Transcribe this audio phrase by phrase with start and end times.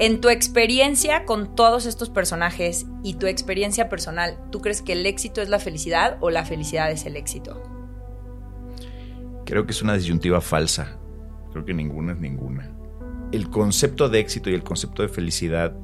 [0.00, 5.04] En tu experiencia con todos estos personajes y tu experiencia personal, ¿tú crees que el
[5.06, 7.60] éxito es la felicidad o la felicidad es el éxito?
[9.44, 11.00] Creo que es una disyuntiva falsa.
[11.50, 12.70] Creo que ninguna es ninguna.
[13.32, 15.74] El concepto de éxito y el concepto de felicidad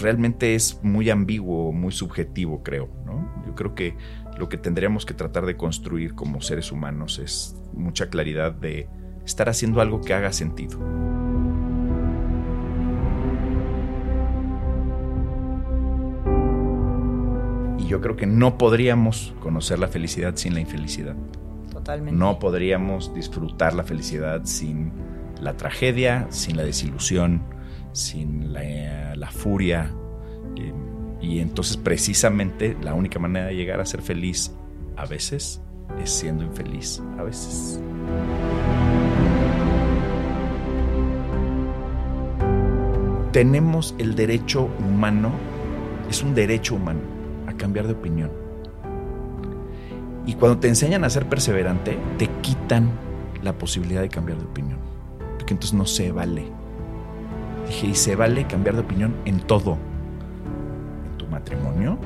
[0.00, 2.88] realmente es muy ambiguo, muy subjetivo, creo.
[3.04, 3.44] ¿no?
[3.46, 3.94] Yo creo que
[4.38, 8.88] lo que tendríamos que tratar de construir como seres humanos es mucha claridad de
[9.26, 10.80] estar haciendo algo que haga sentido.
[17.90, 21.16] Yo creo que no podríamos conocer la felicidad sin la infelicidad.
[21.72, 22.16] Totalmente.
[22.16, 24.92] No podríamos disfrutar la felicidad sin
[25.40, 27.42] la tragedia, sin la desilusión,
[27.90, 29.92] sin la, furia.
[30.54, 30.72] Eh,
[31.20, 34.52] y entonces precisamente la única manera de llegar a ser feliz
[34.96, 35.60] a veces
[36.00, 37.80] es siendo infeliz a veces.
[43.32, 45.32] Tenemos el derecho humano,
[46.08, 47.19] es un derecho humano,
[47.60, 48.30] cambiar de opinión.
[50.26, 52.90] Y cuando te enseñan a ser perseverante, te quitan
[53.42, 54.78] la posibilidad de cambiar de opinión.
[55.36, 56.44] Porque entonces no se vale.
[57.66, 59.76] Dije, y se vale cambiar de opinión en todo.
[61.10, 61.98] En tu matrimonio,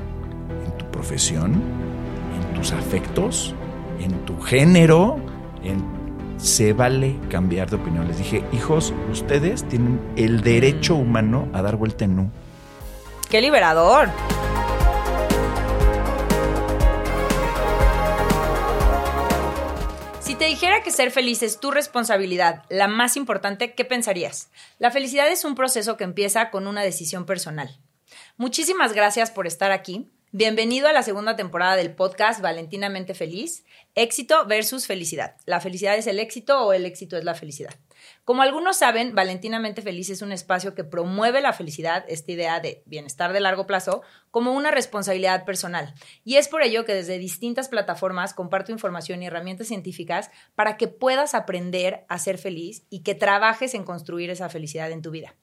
[0.65, 3.55] en tu profesión, en tus afectos,
[3.99, 5.17] en tu género,
[5.63, 5.95] en
[6.37, 8.07] se vale cambiar de opinión.
[8.07, 12.29] Les dije, hijos, ustedes tienen el derecho humano a dar vuelta en nu.
[13.29, 14.09] ¡Qué liberador!
[20.35, 24.49] Si te dijera que ser feliz es tu responsabilidad, la más importante, ¿qué pensarías?
[24.79, 27.79] La felicidad es un proceso que empieza con una decisión personal.
[28.35, 30.11] Muchísimas gracias por estar aquí.
[30.33, 33.63] Bienvenido a la segunda temporada del podcast Valentinamente Feliz,
[33.95, 35.37] éxito versus felicidad.
[35.45, 37.73] ¿La felicidad es el éxito o el éxito es la felicidad?
[38.23, 42.83] Como algunos saben, Valentinamente Feliz es un espacio que promueve la felicidad, esta idea de
[42.85, 45.93] bienestar de largo plazo, como una responsabilidad personal.
[46.23, 50.87] Y es por ello que desde distintas plataformas comparto información y herramientas científicas para que
[50.87, 55.35] puedas aprender a ser feliz y que trabajes en construir esa felicidad en tu vida.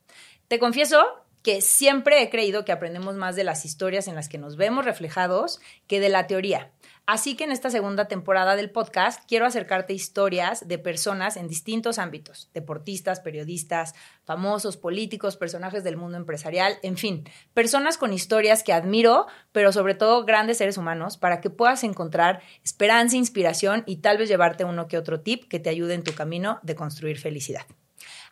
[0.49, 1.03] Te confieso
[1.43, 4.85] que siempre he creído que aprendemos más de las historias en las que nos vemos
[4.85, 6.71] reflejados que de la teoría.
[7.05, 11.99] Así que en esta segunda temporada del podcast quiero acercarte historias de personas en distintos
[11.99, 18.73] ámbitos, deportistas, periodistas, famosos, políticos, personajes del mundo empresarial, en fin, personas con historias que
[18.73, 24.19] admiro, pero sobre todo grandes seres humanos, para que puedas encontrar esperanza, inspiración y tal
[24.19, 27.67] vez llevarte uno que otro tip que te ayude en tu camino de construir felicidad.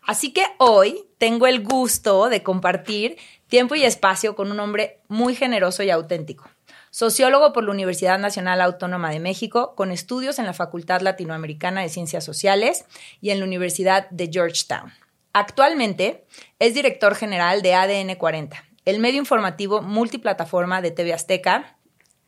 [0.03, 3.17] Así que hoy tengo el gusto de compartir
[3.49, 6.49] tiempo y espacio con un hombre muy generoso y auténtico.
[6.91, 11.89] Sociólogo por la Universidad Nacional Autónoma de México, con estudios en la Facultad Latinoamericana de
[11.89, 12.85] Ciencias Sociales
[13.21, 14.93] y en la Universidad de Georgetown.
[15.33, 16.25] Actualmente
[16.59, 21.77] es director general de ADN 40, el medio informativo multiplataforma de TV Azteca,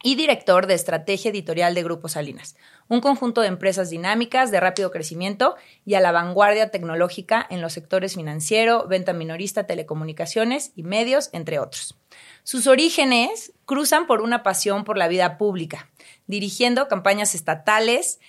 [0.03, 2.57] y director de estrategia editorial de Grupo Salinas,
[2.93, 7.73] un conjunto de empresas dinámicas de rápido crecimiento y a la vanguardia tecnológica en los
[7.73, 11.97] sectores financiero, venta minorista, telecomunicaciones y medios, entre otros.
[12.43, 15.91] Sus orígenes cruzan por una pasión por la vida pública,
[16.27, 18.21] dirigiendo campañas estatales,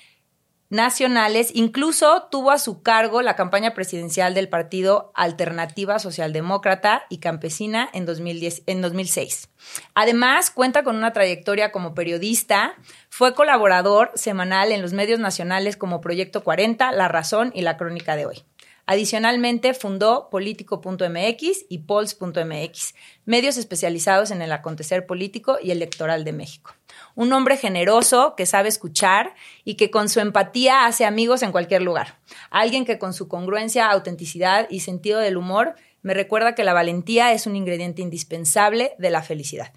[0.74, 7.90] nacionales, incluso tuvo a su cargo la campaña presidencial del partido Alternativa Socialdemócrata y Campesina
[7.94, 9.50] en, 2010, en 2006.
[9.94, 12.76] Además, cuenta con una trayectoria como periodista,
[13.10, 18.16] fue colaborador semanal en los medios nacionales como Proyecto 40, La Razón y La Crónica
[18.16, 18.44] de Hoy.
[18.86, 22.96] Adicionalmente, fundó Político.mx y Pols.mx,
[23.26, 26.76] medios especializados en el acontecer político y electoral de México.
[27.16, 31.82] Un hombre generoso que sabe escuchar y que con su empatía hace amigos en cualquier
[31.82, 32.20] lugar.
[32.50, 37.32] Alguien que con su congruencia, autenticidad y sentido del humor me recuerda que la valentía
[37.32, 39.72] es un ingrediente indispensable de la felicidad.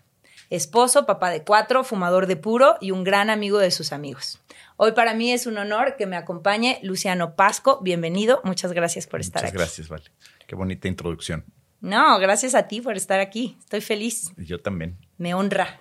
[0.51, 4.41] Esposo, papá de cuatro, fumador de puro y un gran amigo de sus amigos.
[4.79, 7.81] Hoy para mí es un honor que me acompañe Luciano Pasco.
[7.83, 8.43] Bienvenido.
[8.45, 9.55] Muchas gracias por estar aquí.
[9.55, 10.05] Muchas gracias, Vale.
[10.47, 11.47] Qué bonita introducción.
[11.81, 13.57] No, gracias a ti por estar aquí.
[13.61, 14.33] Estoy feliz.
[14.37, 14.99] Yo también.
[15.17, 15.81] Me honra.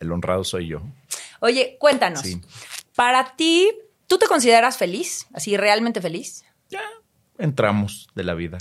[0.00, 0.82] El honrado soy yo.
[1.38, 2.24] Oye, cuéntanos.
[2.96, 3.70] Para ti,
[4.08, 5.28] ¿tú te consideras feliz?
[5.32, 6.44] ¿Así realmente feliz?
[6.68, 6.82] Ya,
[7.38, 8.58] entramos de la vida.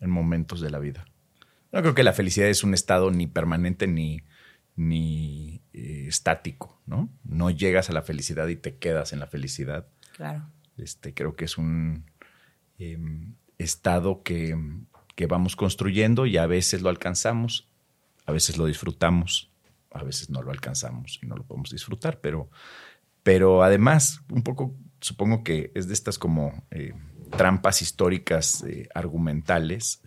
[0.00, 1.04] En momentos de la vida.
[1.70, 4.22] No creo que la felicidad es un estado ni permanente ni,
[4.76, 7.08] ni eh, estático, ¿no?
[7.24, 9.88] No llegas a la felicidad y te quedas en la felicidad.
[10.14, 10.50] Claro.
[10.76, 12.04] Este, creo que es un
[12.78, 14.56] em, estado que,
[15.28, 17.68] vamos construyendo y a veces lo alcanzamos,
[18.26, 19.50] a veces lo disfrutamos,
[19.90, 22.50] a veces no lo alcanzamos y no lo podemos disfrutar, pero,
[23.22, 26.92] pero además, un poco, supongo que es de estas como eh,
[27.30, 30.02] trampas históricas eh, argumentales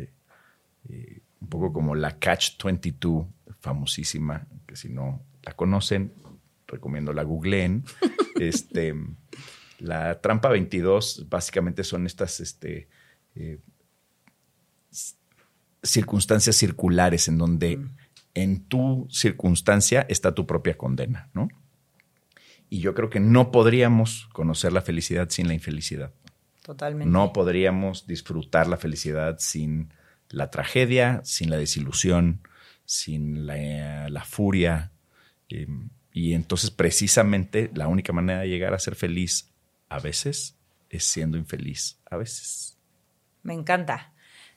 [1.47, 3.25] poco como la Catch 22,
[3.59, 6.13] famosísima, que si no la conocen,
[6.67, 7.83] recomiendo la googleen.
[8.39, 8.95] este,
[9.79, 12.87] la trampa 22 básicamente son estas este,
[13.35, 13.59] eh,
[15.83, 17.89] circunstancias circulares en donde mm.
[18.35, 21.49] en tu circunstancia está tu propia condena, ¿no?
[22.71, 26.13] Y yo creo que no podríamos conocer la felicidad sin la infelicidad.
[26.61, 27.11] Totalmente.
[27.11, 29.91] No podríamos disfrutar la felicidad sin
[30.29, 32.41] la tragedia, sin la desilusión,
[32.89, 34.91] sin la, furia.
[35.47, 39.51] Em, y entonces precisamente la única manera de llegar a ser feliz
[39.89, 40.55] a veces
[40.89, 42.77] es siendo infeliz a veces.
[43.43, 44.11] Me encanta.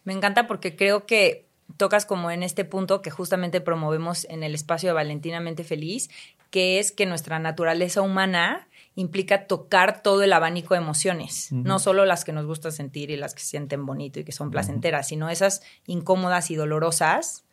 [0.05, 1.47] Me encanta porque creo que
[1.77, 6.09] tocas como en este punto que justamente promovemos en el espacio de Valentinamente Feliz,
[6.51, 12.07] que es que nuestra naturaleza humana implica tocar todo el abanico de emociones, no solo
[12.07, 15.09] las que nos gusta sentir y las que se sienten bonito y que son placenteras,
[15.09, 17.45] sino esas incómodas y dolorosas.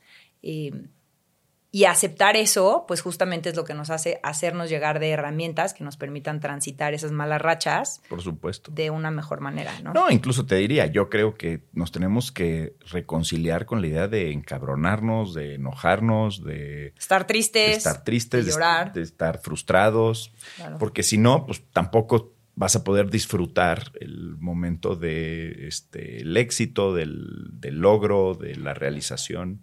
[0.42, 0.72] Eh,
[1.72, 5.84] y aceptar eso, pues justamente es lo que nos hace hacernos llegar de herramientas que
[5.84, 8.02] nos permitan transitar esas malas rachas.
[8.10, 8.72] Por supuesto.
[8.72, 9.94] De una mejor manera, ¿no?
[9.94, 14.32] No, incluso te diría, yo creo que nos tenemos que reconciliar con la idea de
[14.32, 16.94] encabronarnos, de enojarnos, de...
[16.98, 17.68] Estar tristes.
[17.68, 18.92] De estar tristes, de llorar.
[18.92, 20.34] De, estar frustrados.
[20.80, 26.96] Porque si no, pues tampoco vas a poder disfrutar el momento de este, el éxito,
[26.96, 29.62] del, del logro, de la realización.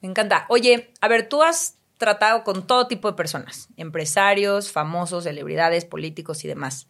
[0.00, 0.46] Me encanta.
[0.48, 6.44] Oye, a ver, tú has tratado con todo tipo de personas, empresarios, famosos, celebridades, políticos
[6.44, 6.88] y demás.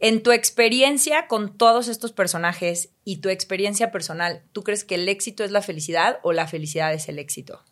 [0.00, 5.08] En tu experiencia con todos estos personajes y tu experiencia personal, ¿tú crees que el
[5.08, 7.62] éxito es la felicidad o la felicidad es el éxito?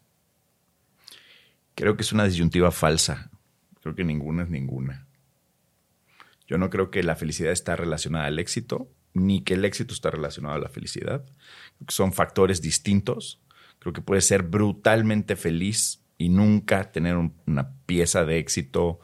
[1.74, 3.30] Creo que es una disyuntiva falsa.
[3.82, 5.06] Creo que ninguna es ninguna.
[6.46, 10.10] Yo no creo que la felicidad está relacionada al éxito, ni que el éxito está
[10.10, 11.24] relacionado a la felicidad.
[11.88, 13.40] Son factores distintos
[13.86, 17.14] Creo que puedes ser brutalmente feliz y nunca tener
[17.46, 18.98] una pieza de éxito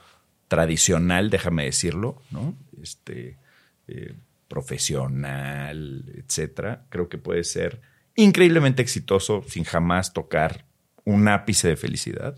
[0.49, 2.57] tradicional, déjame decirlo, ¿no?
[2.83, 3.39] Este,
[3.87, 4.17] eh,
[4.49, 6.85] profesional, etcétera.
[6.89, 7.81] Creo que puede ser
[8.17, 10.67] increíblemente exitoso sin jamás tocar
[11.05, 12.35] un ápice de felicidad.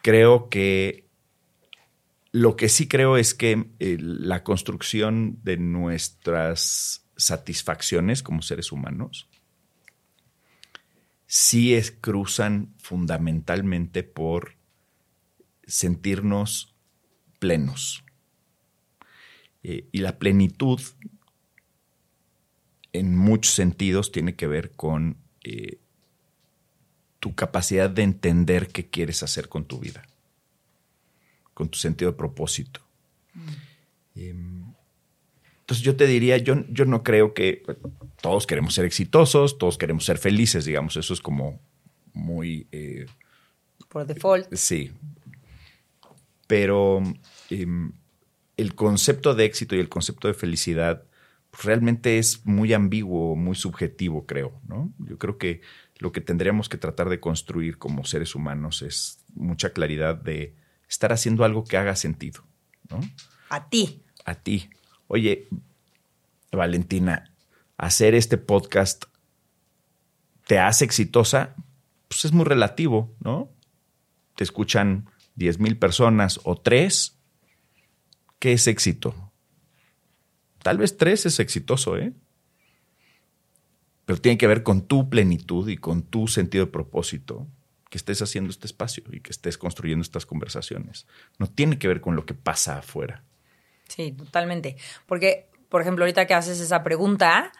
[0.00, 1.06] Creo que
[2.32, 9.28] lo que sí creo es que eh, la construcción de nuestras satisfacciones como seres humanos
[11.36, 14.56] sí es, cruzan fundamentalmente por
[15.66, 16.74] sentirnos
[17.38, 18.04] plenos.
[19.62, 20.80] Eh, y la plenitud,
[22.94, 25.78] en muchos sentidos, tiene que ver con eh,
[27.20, 30.06] tu capacidad de entender qué quieres hacer con tu vida,
[31.52, 32.80] con tu sentido de propósito.
[33.34, 33.48] Mm.
[34.14, 34.65] Em,
[35.66, 37.64] entonces yo te diría, yo, yo no creo que
[38.22, 41.60] todos queremos ser exitosos, todos queremos ser felices, digamos, eso es como
[42.12, 42.68] muy...
[42.70, 43.06] Eh,
[43.88, 44.54] Por default.
[44.54, 44.92] Sí.
[46.46, 47.02] Pero
[47.50, 47.90] em,
[48.56, 51.02] el concepto de éxito y el concepto de felicidad
[51.50, 54.92] pues, realmente es muy ambiguo, muy subjetivo, creo, ¿no?
[54.98, 55.62] Yo creo que
[55.98, 60.54] lo que tendríamos que tratar de construir como seres humanos es mucha claridad de
[60.88, 62.44] estar haciendo algo que haga sentido,
[62.88, 63.00] ¿no?
[63.48, 64.04] A ti.
[64.24, 64.70] A ti.
[65.08, 65.48] Oye,
[66.52, 67.32] Valentina,
[67.76, 69.04] hacer este podcast
[70.46, 71.54] te hace exitosa,
[72.08, 73.50] pues es muy relativo, ¿no?
[74.36, 77.18] Te escuchan 10 mil personas o tres.
[78.38, 79.32] ¿Qué es éxito?
[80.62, 82.12] Tal vez tres es exitoso, ¿eh?
[84.04, 87.46] Pero tiene que ver con tu plenitud y con tu sentido de propósito
[87.90, 91.06] que estés haciendo este espacio y que estés construyendo estas conversaciones.
[91.38, 93.24] No tiene que ver con lo que pasa afuera.
[93.88, 94.76] Sí, totalmente.
[95.06, 97.52] Porque, por ejemplo, ahorita que haces esa pregunta,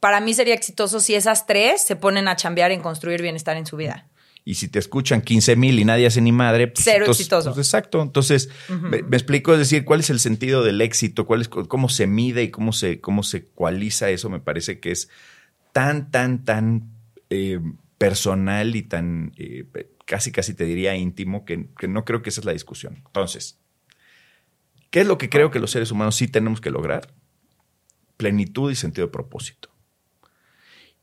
[0.00, 3.66] para mí sería exitoso si esas tres se ponen a chambear en construir bienestar en
[3.66, 4.08] su vida.
[4.46, 7.54] Y si te escuchan 15 mil y nadie hace ni madre, pues, cero exitoso.
[7.54, 8.02] Pues, exacto.
[8.02, 12.06] Entonces, me, explico, es decir, cuál es el sentido del éxito, cuál es, cómo se
[12.06, 15.08] mide y cómo se, cómo se cualiza eso, me parece que es
[15.72, 16.90] tan, tan, tan
[17.30, 17.58] eh,
[17.96, 19.64] personal y tan, eh,
[20.04, 23.02] casi, casi te diría íntimo, que, que no creo que esa es la discusión.
[23.06, 23.58] Entonces,
[24.94, 27.12] ¿Qué es lo que creo que los seres humanos sí tenemos que lograr?
[28.16, 29.68] Plenitud y sentido de propósito.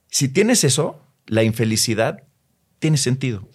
[0.07, 2.23] Si tienes eso, la infelicidad
[2.79, 3.49] tiene sentido.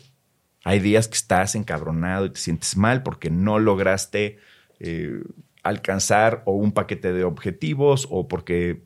[0.63, 4.37] Hay días que estás encabronado y te sientes mal porque no lograste
[4.79, 5.23] eh,
[5.63, 8.83] alcanzar o un paquete de objetivos o porque,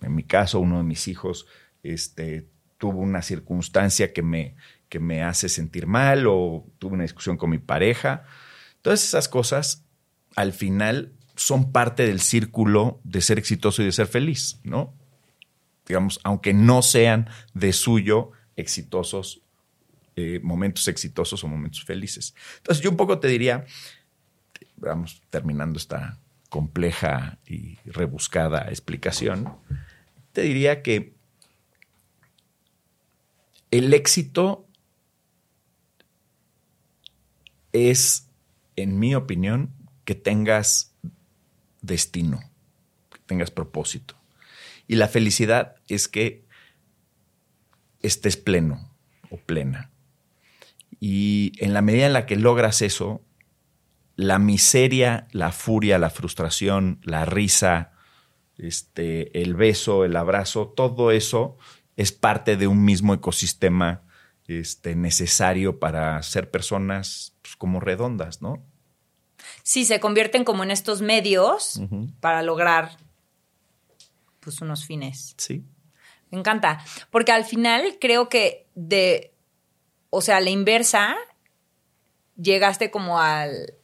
[0.00, 1.48] en mi caso, uno de mis hijos
[1.82, 2.46] este,
[2.78, 4.54] tuvo una circunstancia que me,
[4.88, 8.22] que me hace sentir mal o tuve una discusión con mi pareja.
[8.80, 9.83] Todas esas cosas
[10.36, 14.94] al final son parte del círculo de ser exitoso y de ser feliz, ¿no?
[15.86, 19.42] Digamos, aunque no sean de suyo exitosos,
[20.16, 22.34] eh, momentos exitosos o momentos felices.
[22.58, 23.66] Entonces yo un poco te diría,
[24.76, 29.56] vamos terminando esta compleja y rebuscada explicación,
[30.32, 31.14] te diría que
[33.70, 34.68] el éxito
[37.72, 38.30] es,
[38.76, 39.74] en mi opinión,
[40.04, 40.94] que tengas
[41.80, 42.40] destino,
[43.10, 44.16] que tengas propósito.
[44.86, 46.44] Y la felicidad es que
[48.00, 48.94] estés pleno
[49.30, 49.90] o plena.
[51.00, 53.22] Y en la medida en la que logras eso,
[54.16, 57.92] la miseria, la furia, la frustración, la risa,
[58.56, 61.56] este, el beso, el abrazo, todo eso
[61.96, 64.02] es parte de un mismo ecosistema
[64.46, 68.64] este, necesario para ser personas pues, como redondas, ¿no?
[69.62, 71.80] Sí, se convierten como en estos medios
[72.20, 72.96] para lograr
[74.40, 75.34] pues unos fines.
[75.38, 75.64] Sí.
[76.30, 79.32] Me encanta, porque al final creo que de,
[80.10, 81.14] o sea, la inversa,
[82.36, 83.74] llegaste como al,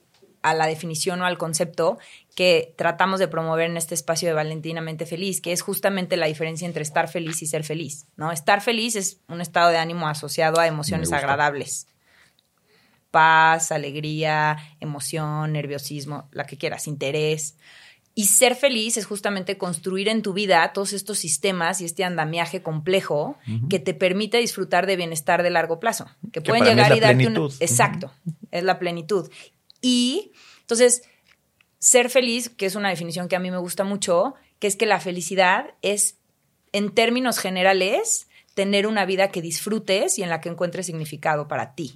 [0.42, 1.98] a la definición o al concepto
[2.34, 6.66] que tratamos de promover en este espacio de Valentinamente Feliz, que es justamente la diferencia
[6.66, 8.32] entre estar feliz y ser feliz, ¿no?
[8.32, 11.86] Estar feliz es un estado de ánimo asociado a emociones agradables.
[13.10, 17.56] Paz, alegría, emoción, nerviosismo, la que quieras, interés.
[18.14, 22.62] Y ser feliz es justamente construir en tu vida todos estos sistemas y este andamiaje
[22.62, 23.38] complejo
[23.68, 26.06] que te permite disfrutar de bienestar de largo plazo.
[26.32, 27.48] Que, pueden llegar y darte una.
[27.60, 28.12] Exacto,
[28.50, 29.30] es la plenitud.
[29.80, 31.02] Y entonces,
[31.78, 34.86] ser feliz, que es una definición que a mí me gusta mucho, que es que
[34.86, 36.18] la felicidad es,
[36.72, 41.74] en términos generales, tener una vida que disfrutes y en la que encuentres significado para
[41.74, 41.92] ti,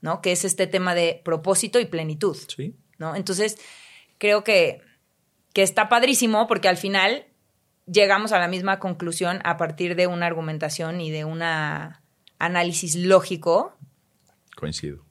[0.00, 0.20] ¿no?
[0.20, 2.74] Que es este tema de propósito y plenitud, sí.
[2.98, 3.16] ¿no?
[3.16, 3.58] Entonces,
[4.18, 4.80] creo que
[5.56, 7.24] que está padrísimo porque al final
[7.86, 11.40] llegamos a la misma conclusión a partir de una argumentación y de un
[12.38, 13.74] análisis lógico.
[14.54, 15.06] Coincido.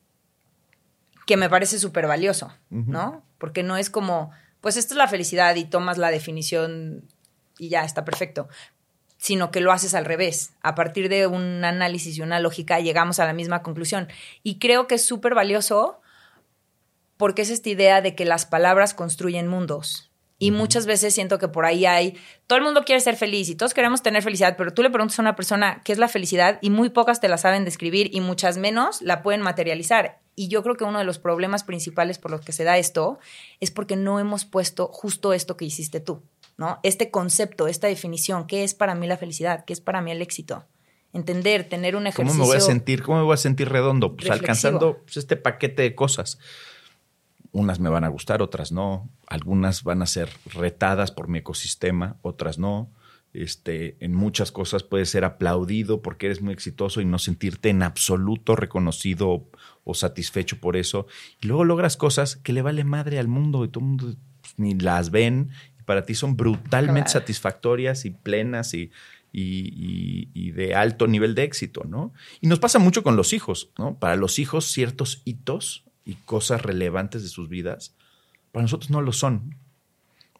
[1.26, 3.24] Que me parece súper valioso, ¿no?
[3.38, 7.08] Porque no es como, pues esto es la felicidad y tomas la definición
[7.58, 8.48] y ya está perfecto,
[9.26, 10.52] sino que lo haces al revés.
[10.62, 14.06] A partir de un análisis y una lógica llegamos a la misma conclusión.
[14.44, 16.00] Y creo que es súper valioso
[17.16, 20.12] porque es esta idea de que las palabras construyen mundos.
[20.38, 22.16] Y muchas veces siento que por ahí hay,
[22.46, 25.18] todo el mundo quiere ser feliz y todos queremos tener felicidad, pero tú le preguntas
[25.18, 28.20] a una persona qué es la felicidad y muy pocas te la saben describir y
[28.20, 30.20] muchas menos la pueden materializar.
[30.36, 33.18] Y yo creo que uno de los problemas principales por los que se da esto
[33.58, 36.22] es porque no hemos puesto justo esto que hiciste tú,
[36.56, 36.78] ¿no?
[36.82, 39.64] Este concepto, esta definición, ¿qué es para mí la felicidad?
[39.64, 40.64] ¿Qué es para mí el éxito?
[41.12, 42.32] Entender, tener un ejercicio.
[42.32, 43.02] ¿Cómo me voy a sentir?
[43.02, 44.16] ¿Cómo me voy a sentir redondo?
[44.16, 46.38] Pues alcanzando pues, este paquete de cosas
[47.56, 49.08] unas me van a gustar, otras no.
[49.26, 52.92] Algunas van a ser retadas por mi ecosistema, otras no.
[53.32, 57.82] Este, en muchas cosas puedes ser aplaudido porque eres muy exitoso y no sentirte en
[57.82, 59.48] absoluto reconocido
[59.84, 61.06] o, satisfecho por eso.
[61.40, 64.54] Y luego logras cosas que le vale madre al mundo y todo el mundo pues,
[64.58, 65.50] ni las ven.
[65.86, 68.90] Y para ti son brutalmente satisfactorias y plenas y,
[69.32, 72.12] y, y, de alto nivel de éxito, ¿no?
[72.40, 73.98] Y nos pasa mucho con los hijos, ¿no?
[73.98, 77.94] Para los hijos ciertos hitos y cosas relevantes de sus vidas,
[78.52, 79.56] para nosotros no lo son.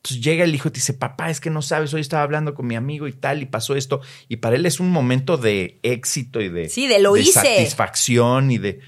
[0.07, 2.55] Entonces llega el hijo y te dice, papá, es que no sabes, hoy estaba hablando
[2.55, 4.01] con mi amigo y tal, y pasó esto.
[4.29, 8.59] Y para él es un momento de éxito y de, sí, de, lo satisfacción y
[8.59, 8.81] de...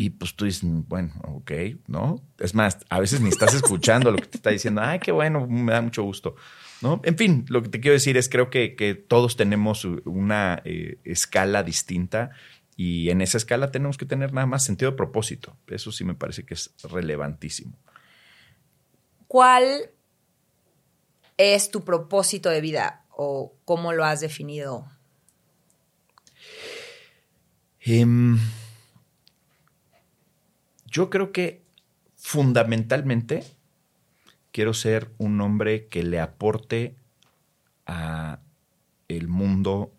[0.00, 1.52] Y pues tú dices, bueno, ok,
[1.86, 2.20] ¿no?
[2.40, 5.46] Es más, a veces ni estás escuchando lo que te está diciendo, ay, qué bueno,
[5.46, 6.34] me da mucho gusto.
[6.80, 7.00] ¿No?
[7.04, 10.98] En fin, lo que te quiero decir es creo que, que todos tenemos una eh,
[11.04, 12.30] escala distinta
[12.76, 15.56] y en esa escala tenemos que tener nada más sentido de propósito.
[15.68, 17.76] Eso sí me parece que es relevantísimo.
[19.26, 19.90] ¿Cuál
[21.38, 24.86] es tu propósito de vida o cómo lo has definido?
[27.80, 28.38] Em,
[30.86, 31.62] yo creo que
[32.16, 33.44] fundamentalmente
[34.52, 36.96] quiero ser un hombre que le aporte
[37.86, 38.40] a
[39.08, 39.92] el mundo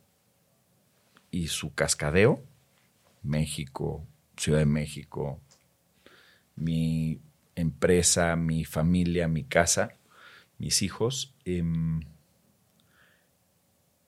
[1.32, 2.44] y su cascadeo
[3.24, 4.06] México,
[4.38, 5.40] Ciudad de México,
[6.56, 7.20] mi
[7.56, 9.99] empresa, mi familia, mi casa,
[10.60, 12.02] mis hijos, em,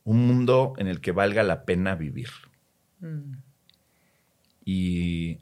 [0.03, 2.29] un mundo en el que valga la pena vivir.
[3.00, 3.34] Mm.
[4.65, 5.39] Y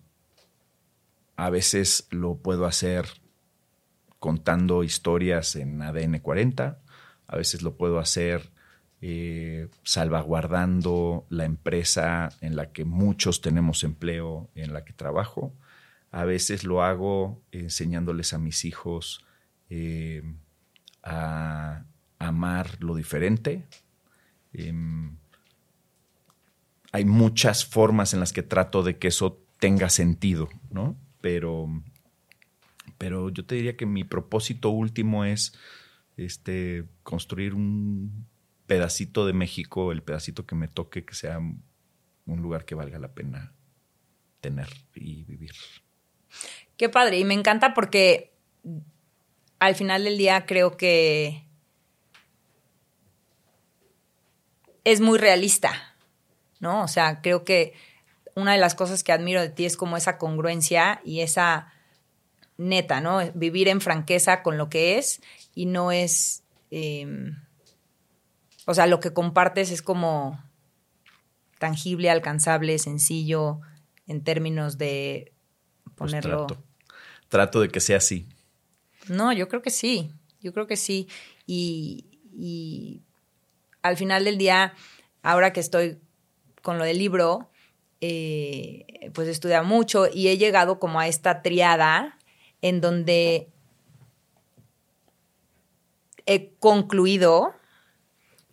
[1.36, 3.06] a veces lo puedo hacer
[4.20, 6.80] contando historias en ADN 40,
[7.28, 8.52] a veces lo puedo hacer
[9.02, 15.54] eh, salvaguardando la empresa en la que muchos tenemos empleo, en la que trabajo.
[16.12, 19.24] A veces lo hago enseñándoles a mis hijos
[19.70, 20.24] eh,
[21.04, 21.84] a
[22.20, 23.68] amar lo diferente.
[24.54, 25.18] Em,
[26.92, 30.98] hay muchas formas en las que trato de que eso tenga sentido, ¿no?
[31.22, 31.68] Pero,
[32.98, 35.54] pero yo te diría que mi propósito último es
[36.18, 38.26] este, construir un
[38.68, 43.14] pedacito de México, el pedacito que me toque, que sea un lugar que valga la
[43.14, 43.54] pena
[44.42, 45.54] tener y vivir.
[46.78, 48.34] Qué padre, y me encanta porque
[49.60, 51.46] al final del día creo que
[54.84, 55.96] es muy realista,
[56.60, 56.84] ¿no?
[56.84, 57.74] O sea, creo que
[58.36, 61.74] una de las cosas que admiro de ti es como esa congruencia y esa
[62.58, 63.20] neta, ¿no?
[63.34, 65.22] Vivir en franqueza con lo que es
[65.54, 67.36] y no es, em,
[68.66, 70.42] o sea, lo que compartes es como
[71.58, 73.60] tangible, alcanzable, sencillo,
[74.08, 75.34] en términos de
[75.84, 76.48] Pues ponerlo...
[76.48, 76.64] trato.
[77.28, 78.28] Trato de que sea así.
[79.10, 80.12] No, yo creo que sí,
[80.42, 81.08] yo creo que sí.
[81.46, 83.02] Y, y
[83.82, 84.74] al final del día,
[85.22, 86.00] ahora que estoy
[86.62, 87.50] con lo del libro,
[88.02, 92.18] eh, pues estudia mucho y he llegado como a esta triada
[92.62, 93.50] en donde
[96.26, 97.54] he concluido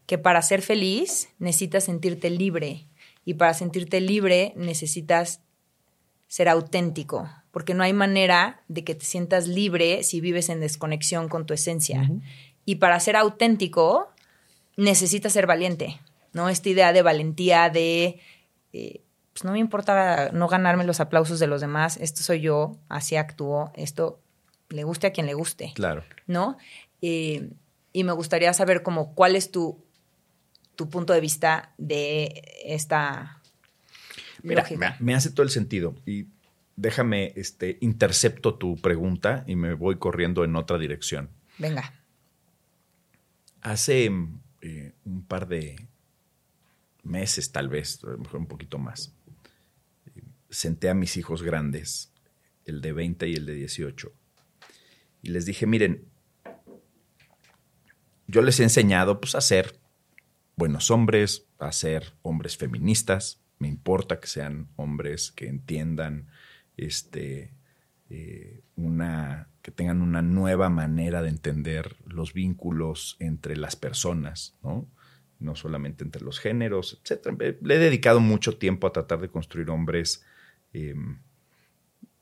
[0.06, 2.88] que para ser feliz necesitas sentirte libre
[3.24, 5.42] y para sentirte libre necesitas
[6.28, 11.30] ser auténtico, porque no hay manera de que te sientas libre si vives en desconexión
[11.30, 12.10] con tu esencia.
[12.66, 14.10] Y para ser auténtico
[14.76, 15.98] necesitas ser valiente,
[16.34, 16.50] ¿no?
[16.50, 18.20] Esta idea de valentía, de,
[18.74, 19.00] eh,
[19.32, 23.16] pues no me importa no ganarme los aplausos de los demás, esto soy yo, así
[23.16, 24.20] actúo, esto
[24.68, 25.72] le guste a quien le guste.
[25.74, 26.04] Claro.
[26.26, 26.58] ¿no?
[27.00, 27.48] Eh,
[27.90, 29.82] y me gustaría saber como cuál es tu,
[30.74, 33.40] tu punto de vista de esta
[34.42, 34.98] Mira, lógica.
[35.00, 35.94] me hace todo el sentido.
[36.04, 36.26] Y
[36.76, 41.30] déjame, este, intercepto tu pregunta y me voy corriendo en otra dirección.
[41.58, 41.92] Venga.
[43.62, 44.10] Hace
[44.60, 45.88] eh, un par de
[47.02, 49.14] meses, tal vez, mejor un poquito más,
[50.50, 52.12] senté a mis hijos grandes,
[52.64, 54.12] el de 20 y el de 18,
[55.22, 56.04] y les dije, miren,
[58.26, 59.78] yo les he enseñado pues, a ser
[60.56, 66.28] buenos hombres, a ser hombres feministas, me importa que sean hombres que entiendan
[66.76, 67.54] este,
[68.10, 74.88] eh, una, que tengan una nueva manera de entender los vínculos entre las personas, ¿no?
[75.38, 77.36] No solamente entre los géneros, etc.
[77.60, 80.24] Le he dedicado mucho tiempo a tratar de construir hombres
[80.72, 80.94] eh,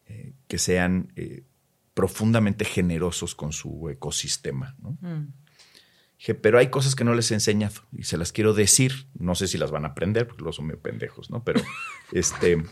[0.06, 1.44] eh, que sean eh,
[1.94, 4.98] profundamente generosos con su ecosistema, ¿no?
[5.00, 5.32] Mm.
[6.18, 9.06] Dije, pero hay cosas que no les he enseñado y se las quiero decir.
[9.18, 11.42] No sé si las van a aprender porque los son medio pendejos, ¿no?
[11.42, 11.60] Pero,
[12.12, 12.62] este,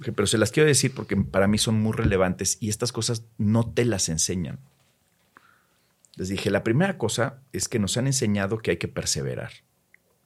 [0.00, 3.70] pero se las quiero decir porque para mí son muy relevantes y estas cosas no
[3.70, 4.58] te las enseñan.
[6.16, 9.52] Les dije, la primera cosa es que nos han enseñado que hay que perseverar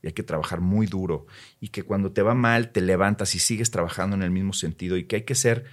[0.02, 1.26] y hay que trabajar muy duro
[1.60, 4.96] y que cuando te va mal te levantas y sigues trabajando en el mismo sentido
[4.96, 5.64] y que hay que ser,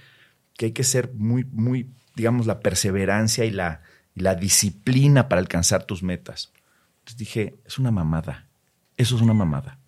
[0.56, 3.82] que hay que ser muy, muy, digamos, la perseverancia y la,
[4.14, 6.52] y la disciplina para alcanzar tus metas.
[7.00, 8.48] Entonces dije, es una mamada.
[8.96, 9.78] Eso es una mamada.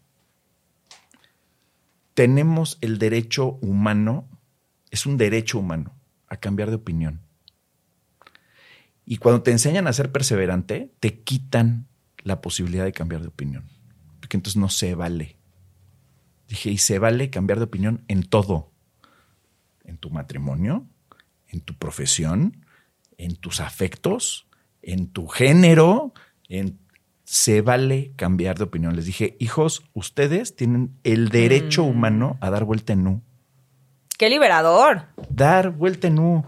[2.15, 4.29] Tenemos el derecho humano,
[4.91, 5.95] es un derecho humano,
[6.29, 7.21] a cambiar de opinión.
[9.05, 13.69] Y cuando te enseñan a ser perseverante, te quitan la posibilidad de cambiar de opinión.
[14.21, 15.37] Porque entonces no se vale.
[16.49, 18.73] Dije, y se vale cambiar de opinión en todo.
[19.85, 20.87] En tu matrimonio,
[21.49, 22.65] en tu profesión,
[23.19, 24.47] en tus afectos,
[24.83, 26.15] en tu género,
[26.49, 26.79] en
[27.25, 28.95] se vale cambiar de opinión.
[28.97, 31.89] Les dije, hijos, ustedes tienen el derecho Mm.
[31.89, 33.23] humano a dar vuelta en U.
[34.19, 35.07] ¡Qué liberador!
[35.31, 36.45] Dar vuelta en U.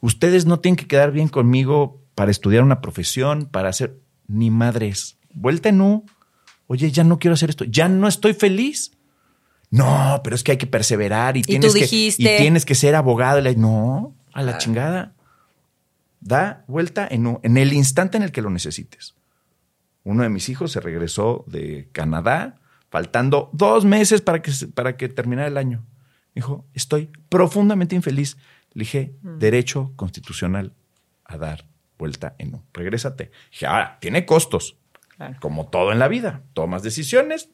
[0.00, 5.16] Ustedes no tienen que quedar bien conmigo para estudiar una profesión, para hacer ni madres.
[5.34, 6.04] Vuelta en U.
[6.66, 7.64] Oye, ya no quiero hacer esto.
[7.64, 8.92] Ya no estoy feliz.
[9.70, 12.94] No, pero es que hay que perseverar y, tienes, que, dijiste- y tienes que ser
[12.94, 13.40] abogado.
[13.56, 14.58] No, a la Ah.
[14.58, 15.14] chingada.
[16.20, 19.14] Da vuelta en U, en el instante en el que lo necesites.
[20.08, 22.54] Uno de mis hijos se regresó de Canadá,
[22.88, 25.84] faltando dos meses para que, para que terminara el año.
[26.34, 28.38] Dijo, estoy profundamente infeliz.
[28.72, 30.72] Le dije, derecho constitucional
[31.26, 31.66] a dar
[31.98, 32.64] vuelta en U.
[32.72, 33.32] Regrésate.
[33.50, 34.78] Dije, ahora, tiene costos,
[35.14, 35.36] Claro.
[35.40, 36.42] como todo en la vida.
[36.54, 37.50] Tomas decisiones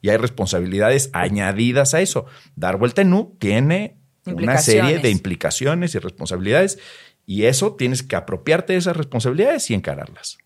[0.00, 2.26] y hay responsabilidades añadidas a eso.
[2.54, 6.78] Dar vuelta en U tiene una serie de implicaciones y responsabilidades
[7.26, 10.38] y eso tienes que apropiarte de esas responsabilidades y encararlas.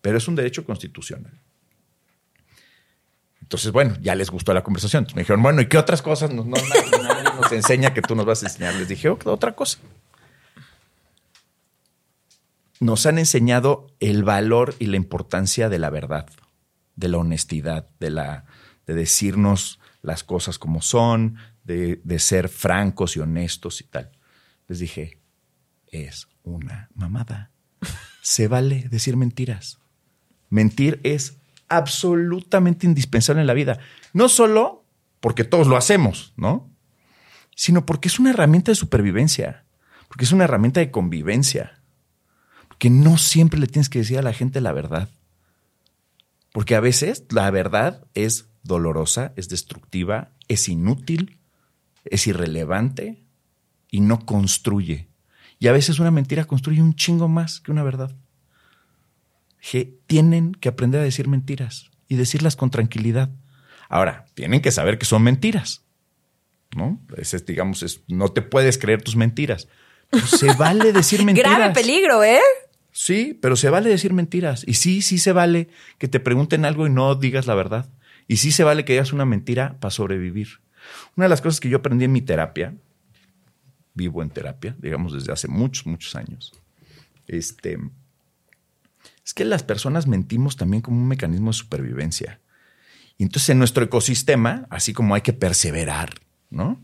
[0.00, 1.32] Pero es un derecho constitucional.
[3.42, 5.06] Entonces, bueno, ya les gustó la conversación.
[5.14, 6.56] Me dijeron, bueno, ¿y qué otras cosas nos, no,
[7.40, 8.74] nos enseña que tú nos vas a enseñar?
[8.76, 9.78] Les dije, "Oh, otra cosa.
[12.78, 16.26] Nos han enseñado el valor y la importancia de la verdad,
[16.94, 18.44] de la honestidad, de, la,
[18.86, 24.12] de decirnos las cosas como son, de, de ser francos y honestos y tal.
[24.68, 25.18] Les dije,
[25.88, 27.50] es una mamada.
[28.22, 29.79] Se vale decir mentiras.
[30.50, 33.78] Mentir es absolutamente indispensable en la vida.
[34.12, 34.84] No solo
[35.20, 36.68] porque todos lo hacemos, ¿no?
[37.54, 39.64] Sino porque es una herramienta de supervivencia,
[40.08, 41.80] porque es una herramienta de convivencia,
[42.68, 45.08] porque no siempre le tienes que decir a la gente la verdad.
[46.52, 51.38] Porque a veces la verdad es dolorosa, es destructiva, es inútil,
[52.04, 53.24] es irrelevante
[53.90, 55.08] y no construye.
[55.58, 58.16] Y a veces una mentira construye un chingo más que una verdad.
[59.60, 63.30] Que tienen que aprender a decir mentiras y decirlas con tranquilidad.
[63.88, 65.84] Ahora, tienen que saber que son mentiras.
[66.76, 67.00] ¿No?
[67.16, 69.68] Ese, digamos, es, no te puedes creer tus mentiras.
[70.26, 71.56] se vale decir mentiras.
[71.56, 72.40] Grave peligro, ¿eh?
[72.92, 74.64] Sí, pero se vale decir mentiras.
[74.66, 75.68] Y sí, sí se vale
[75.98, 77.88] que te pregunten algo y no digas la verdad.
[78.26, 80.60] Y sí se vale que digas una mentira para sobrevivir.
[81.16, 82.74] Una de las cosas que yo aprendí en mi terapia,
[83.94, 86.52] vivo en terapia, digamos desde hace muchos, muchos años,
[87.26, 87.78] este,
[89.30, 92.40] es que las personas mentimos también como un mecanismo de supervivencia.
[93.16, 96.14] Y entonces en nuestro ecosistema, así como hay que perseverar,
[96.50, 96.82] ¿no?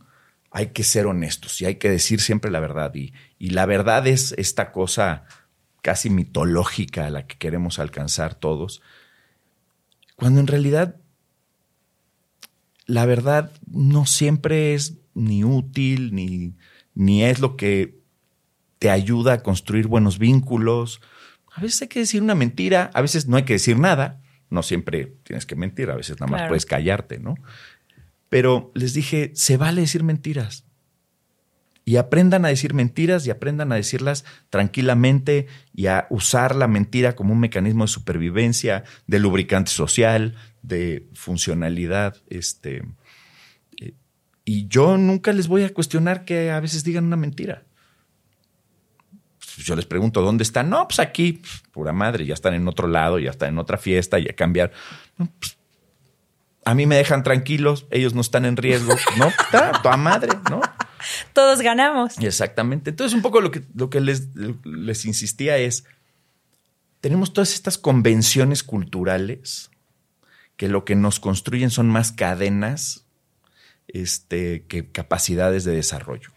[0.52, 2.94] Hay que ser honestos y hay que decir siempre la verdad.
[2.94, 3.10] Y,
[3.50, 5.24] la verdad es esta cosa
[5.82, 8.80] casi mitológica a la que queremos alcanzar todos,
[10.14, 11.00] cuando en realidad
[12.86, 16.54] la verdad no siempre es ni útil, ni,
[16.94, 17.98] ni es lo que
[18.78, 21.00] te ayuda a construir buenos vínculos.
[21.56, 24.62] A veces hay que decir una mentira, a veces no hay que decir nada, no
[24.62, 27.34] siempre tienes que mentir, a veces nada más puedes callarte, ¿no?
[28.28, 30.66] Pero les dije, se vale decir mentiras
[31.86, 37.14] y aprendan a decir mentiras y aprendan a decirlas tranquilamente y a usar la mentira
[37.14, 42.16] como un mecanismo de supervivencia, de lubricante social, de funcionalidad.
[42.28, 42.82] Este,
[43.80, 43.94] eh,
[44.44, 47.64] y yo nunca les voy a cuestionar que a veces digan una mentira.
[49.56, 50.68] Yo les pregunto, ¿dónde están?
[50.70, 51.42] No, pues aquí,
[51.72, 54.72] pura madre, ya están en otro lado, ya están en otra fiesta, ya cambiar.
[55.16, 55.56] Pues,
[56.64, 59.28] a mí me dejan tranquilos, ellos no están en riesgo, ¿no?
[59.44, 60.60] Está, toda madre, ¿no?
[61.32, 62.18] Todos ganamos.
[62.18, 62.90] Exactamente.
[62.90, 65.84] Entonces, un poco lo que, lo que les, les insistía es,
[67.00, 69.70] tenemos todas estas convenciones culturales
[70.56, 73.06] que lo que nos construyen son más cadenas
[73.88, 76.30] este, que capacidades de desarrollo.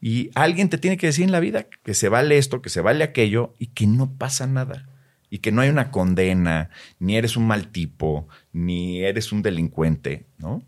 [0.00, 2.80] Y alguien te tiene que decir en la vida que se vale esto, que se
[2.80, 4.88] vale aquello y que no pasa nada.
[5.28, 10.26] Y que no hay una condena, ni eres un mal tipo, ni eres un delincuente,
[10.38, 10.62] ¿no?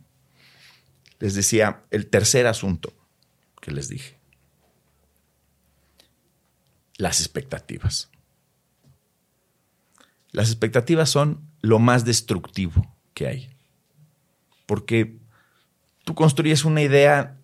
[1.19, 2.93] Les decía, el tercer asunto
[3.61, 4.19] que les dije.
[6.97, 8.11] Las expectativas.
[10.31, 13.57] Las expectativas son lo más destructivo que hay.
[14.67, 15.17] Porque
[16.05, 17.39] tú construyes una idea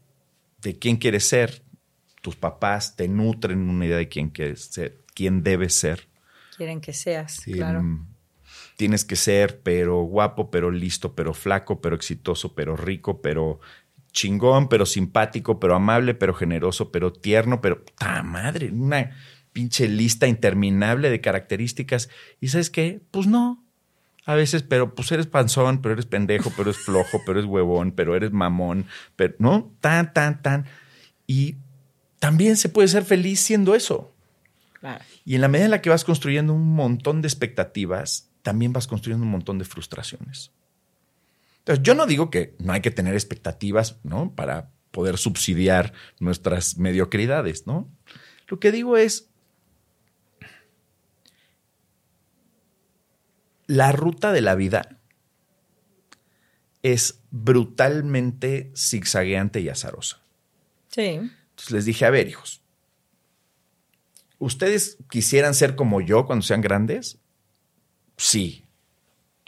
[0.60, 1.62] de quién quieres ser,
[2.20, 6.08] tus papás te nutren una idea de quién quieres ser, quién debes ser.
[6.56, 7.82] Quieren que seas, claro.
[8.76, 13.60] Tienes que ser, pero guapo, pero listo, pero flaco, pero exitoso, pero rico, pero
[14.12, 18.70] chingón, pero simpático, pero amable, pero generoso, pero tierno, pero ¡ta madre!
[18.70, 19.10] Una
[19.52, 22.08] pinche lista interminable de características.
[22.40, 23.00] ¿Y sabes qué?
[23.10, 23.64] Pues no.
[24.24, 27.92] A veces, pero pues eres panzón, pero eres pendejo, pero eres flojo, pero eres huevón,
[27.92, 30.66] pero eres mamón, pero no, tan, tan, tan.
[31.26, 31.56] Y
[32.18, 34.12] también se puede ser feliz siendo eso.
[35.24, 38.86] Y en la medida en la que vas construyendo un montón de expectativas, también vas
[38.86, 40.52] construyendo un montón de frustraciones.
[41.58, 44.34] Entonces, yo no digo que no hay que tener expectativas, ¿no?
[44.34, 47.90] Para poder subsidiar nuestras mediocridades, ¿no?
[48.46, 49.28] Lo que digo es,
[53.66, 54.98] la ruta de la vida
[56.82, 60.22] es brutalmente zigzagueante y azarosa.
[60.88, 61.20] Sí.
[61.58, 62.62] Entonces les dije, a ver, hijos,
[64.38, 67.18] ¿ustedes quisieran ser como yo cuando sean grandes?
[68.16, 68.64] Sí.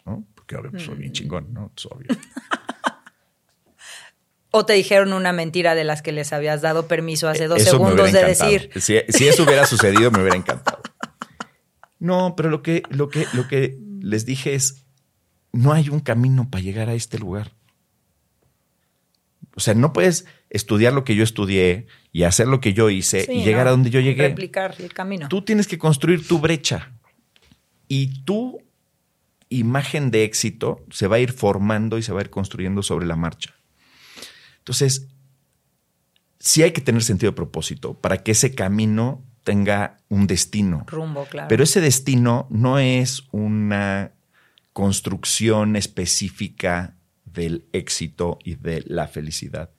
[0.05, 0.25] ¿no?
[0.45, 1.13] que soy bien mm.
[1.13, 1.71] chingón, ¿no?
[1.75, 2.07] Es obvio.
[4.51, 8.11] ¿O te dijeron una mentira de las que les habías dado permiso hace dos segundos
[8.11, 8.69] de decir?
[8.75, 10.81] Si, eso hubiera sucedido, me hubiera encantado.
[11.99, 14.87] No, pero lo que, lo, que, lo que les dije es,
[15.51, 17.51] no hay un camino para llegar a este lugar.
[19.55, 23.27] O sea, no puedes estudiar lo que yo estudié y hacer lo que yo hice
[23.29, 24.29] y llegar a donde yo llegué.
[24.29, 25.27] Replicar el camino.
[25.29, 26.91] Tú tienes que construir tu brecha.
[27.87, 28.61] Y tú
[29.49, 33.05] imagen de éxito se va a ir formando y se va a ir construyendo sobre
[33.05, 33.53] la marcha.
[34.59, 35.07] Entonces,
[36.39, 40.85] sí hay que tener sentido de propósito para que ese camino tenga un destino.
[40.87, 41.47] Rumbo, claro.
[41.49, 44.13] Pero ese destino no es una
[44.71, 46.95] construcción específica
[47.33, 49.71] del éxito y de la felicidad,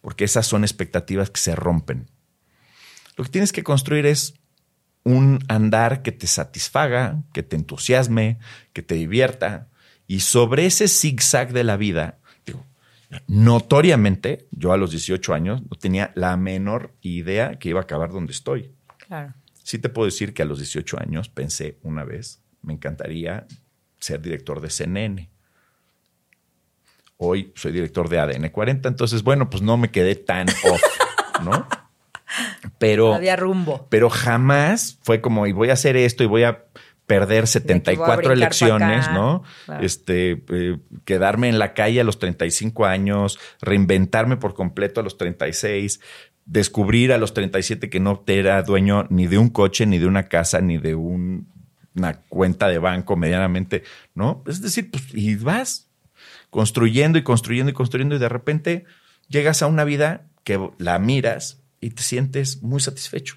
[0.00, 2.10] porque esas son expectativas que se rompen.
[3.16, 4.34] Lo que tienes que construir es
[5.04, 8.38] un andar que te satisfaga, que te entusiasme,
[8.72, 9.68] que te divierta,
[10.06, 12.64] y sobre ese zigzag de la vida, digo,
[13.26, 18.10] notoriamente, yo a los 18 años no tenía la menor idea que iba a acabar
[18.10, 18.74] donde estoy.
[19.06, 19.34] Claro.
[19.62, 23.46] Sí te puedo decir que a los 18 años pensé una vez, me encantaría
[23.98, 25.30] ser director de CNN.
[27.24, 30.82] Hoy soy director de ADN 40, entonces, bueno, pues no me quedé tan off,
[31.44, 31.68] ¿no?
[32.78, 33.14] Pero.
[33.14, 33.86] Había rumbo.
[33.90, 36.64] Pero jamás fue como, y voy a hacer esto y voy a
[37.06, 39.44] perder 74 elecciones, ¿no?
[39.80, 45.16] Este, eh, quedarme en la calle a los 35 años, reinventarme por completo a los
[45.16, 46.00] 36,
[46.44, 50.24] descubrir a los 37 que no era dueño ni de un coche, ni de una
[50.24, 54.42] casa, ni de una cuenta de banco medianamente, ¿no?
[54.46, 55.91] Es decir, pues, y vas
[56.52, 58.84] construyendo y construyendo y construyendo y de repente
[59.26, 63.36] llegas a una vida que la miras y te sientes muy satisfecho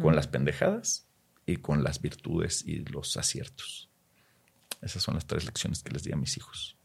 [0.00, 1.06] con las pendejadas
[1.44, 3.90] y con las virtudes y los aciertos.
[4.80, 6.78] Esas son las tres lecciones que les di a mis hijos.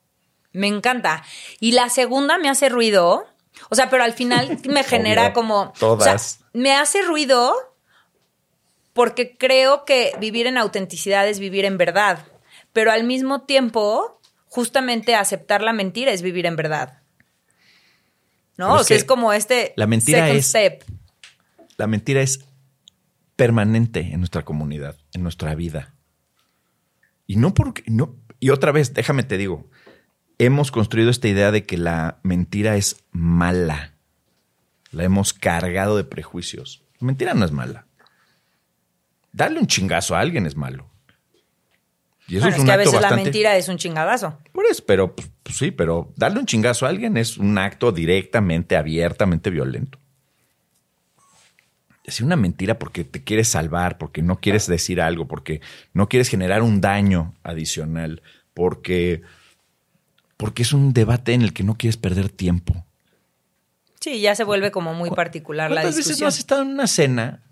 [0.51, 1.23] Me encanta.
[1.61, 3.25] Y la segunda me hace ruido.
[3.69, 5.71] O sea, pero al final me genera como.
[5.79, 6.41] Todas.
[6.51, 7.53] me hace ruido
[8.91, 12.27] porque creo que vivir en autenticidad es vivir en verdad.
[12.73, 14.18] Pero al mismo tiempo,
[14.49, 16.99] justamente aceptar la mentira es vivir en verdad.
[18.57, 18.73] ¿No?
[18.73, 19.71] o sea, es como este.
[19.77, 20.53] La mentira es.
[21.77, 22.45] La mentira es
[23.37, 25.93] permanente en nuestra comunidad, en nuestra vida.
[27.25, 29.69] Y no porque, no, y otra vez, déjame te digo,
[30.39, 33.93] hemos construido esta idea de que la mentira es mala.
[34.91, 36.83] La hemos cargado de prejuicios.
[36.99, 37.85] La mentira no es mala.
[39.31, 40.88] Darle un chingazo a alguien es malo.
[42.29, 44.37] Y eso es, un que a veces la mentira es un chingadazo.
[44.53, 47.91] Por eso, pero pues, pues sí, pero darle un chingazo a alguien es un acto
[47.91, 49.99] directamente, abiertamente violento
[52.09, 55.61] decir una mentira porque te quieres salvar, porque no quieres decir algo, porque
[55.93, 58.21] no quieres generar un daño adicional,
[58.53, 59.21] porque,
[60.37, 62.85] porque es un debate en el que no quieres perder tiempo.
[63.99, 66.09] Sí, ya se vuelve como muy particular la discusión.
[66.09, 67.43] veces no has estado en una cena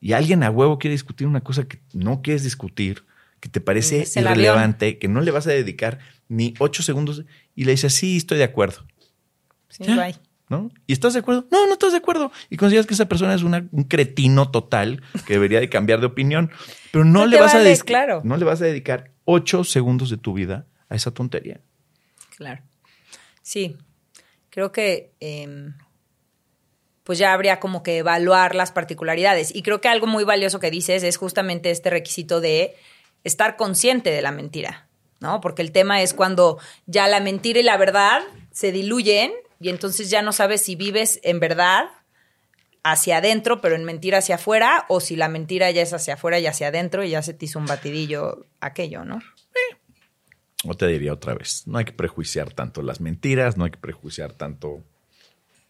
[0.00, 3.04] y alguien a huevo quiere discutir una cosa que no quieres discutir,
[3.42, 7.24] que te parece irrelevante, que no le vas a dedicar ni ocho segundos
[7.56, 8.86] y le dices, sí, estoy de acuerdo.
[9.68, 10.14] Sí, bye.
[10.86, 11.48] ¿Y estás de acuerdo?
[11.50, 12.30] No, no estás de acuerdo.
[12.50, 16.52] Y consideras que esa persona es un cretino total que debería de cambiar de opinión,
[16.92, 20.34] pero no, le vas a dedicar, no le vas a dedicar ocho segundos de tu
[20.34, 21.60] vida a esa tontería.
[22.36, 22.62] Claro.
[23.42, 23.76] Sí,
[24.50, 25.74] creo que em,
[27.02, 29.52] pues ya habría como que evaluar las particularidades.
[29.52, 32.76] Y creo que algo muy valioso que dices es justamente este requisito de
[33.24, 34.88] estar consciente de la mentira,
[35.20, 35.40] ¿no?
[35.40, 40.10] Porque el tema es cuando ya la mentira y la verdad se diluyen y entonces
[40.10, 41.86] ya no sabes si vives en verdad
[42.82, 46.40] hacia adentro, pero en mentira hacia afuera, o si la mentira ya es hacia afuera
[46.40, 49.18] y hacia adentro y ya se te hizo un batidillo aquello, ¿no?
[49.18, 49.76] Eh.
[50.64, 53.78] O te diría otra vez, no hay que prejuiciar tanto las mentiras, no hay que
[53.78, 54.82] prejuiciar tanto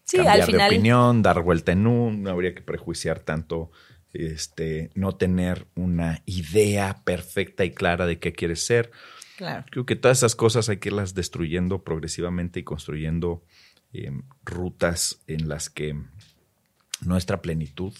[0.03, 3.71] sí, cambiar de opinión, dar vuelta en un, no habría que prejuiciar tanto
[4.13, 8.91] este, no tener una idea perfecta y clara de qué quieres ser.
[9.37, 9.65] Claro.
[9.69, 13.43] Creo que todas esas cosas hay que irlas destruyendo progresivamente y construyendo
[13.93, 15.95] Em, rutas en las que
[17.01, 17.93] nuestra plenitud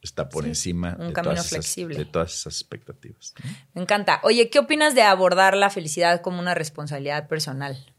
[0.00, 3.34] está por encima de, todas Esas, de todas esas expectativas.
[3.74, 4.20] Me encanta.
[4.22, 7.92] Oye, ¿qué opinas de abordar la felicidad como una responsabilidad personal?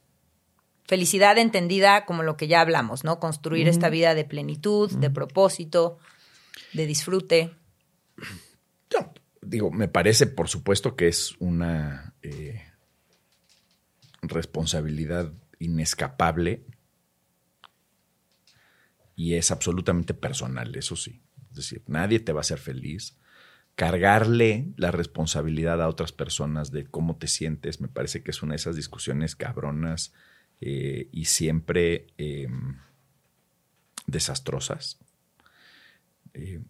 [0.85, 3.19] Felicidad entendida como lo que ya hablamos, ¿no?
[3.19, 5.99] Construir esta vida de plenitud, de propósito,
[6.73, 7.55] de disfrute.
[8.89, 12.61] Yo, digo, me parece, por supuesto, que es una eh,
[14.21, 16.65] responsabilidad inescapable
[19.15, 21.21] y es absolutamente personal, eso sí.
[21.49, 23.17] Es decir, nadie te va a hacer feliz.
[23.75, 28.53] Cargarle la responsabilidad a otras personas de cómo te sientes, me parece que es una
[28.53, 30.13] de esas discusiones cabronas
[30.61, 32.77] eh, y siempre em,
[34.07, 34.99] desastrosas.
[36.33, 36.61] Eh,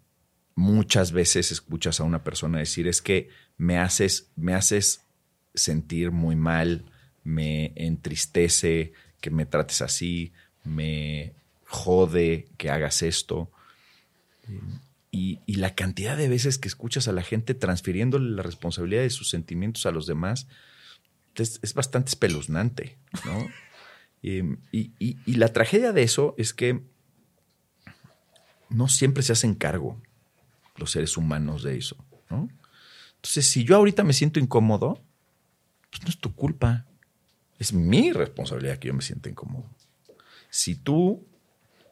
[0.55, 5.05] muchas veces escuchas a una persona decir es que me haces, me haces
[5.53, 6.85] sentir muy mal,
[7.23, 11.33] me entristece que me trates así, me
[11.65, 13.51] jode que hagas esto.
[15.11, 19.29] Y, la cantidad de veces que escuchas a la gente transfiriéndole la responsabilidad de sus
[19.29, 20.47] sentimientos a los demás
[21.35, 23.47] es, bastante espeluznante, ¿no?
[24.21, 26.83] y, la tragedia de eso es que
[28.69, 30.01] no siempre se hacen cargo
[30.75, 31.97] los seres humanos de eso,
[32.29, 32.49] ¿no?
[33.15, 35.01] Entonces, si yo ahorita me siento incómodo,
[35.89, 36.85] pues no es tu culpa.
[37.57, 39.69] Es mi responsabilidad que yo me sienta incómodo.
[40.49, 41.27] Si tú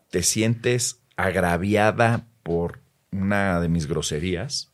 [0.10, 2.80] te sientes agraviada por
[3.12, 4.72] una de mis groserías,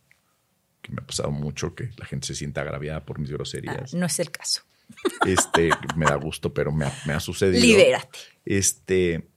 [0.82, 3.94] que me ha pasado mucho que la gente se sienta agraviada por mis groserías.
[3.94, 4.62] Ah, no es el caso.
[5.26, 7.66] Este, me da gusto, pero me ha, me ha sucedido.
[7.66, 8.20] Libérate.
[8.46, 9.28] Este,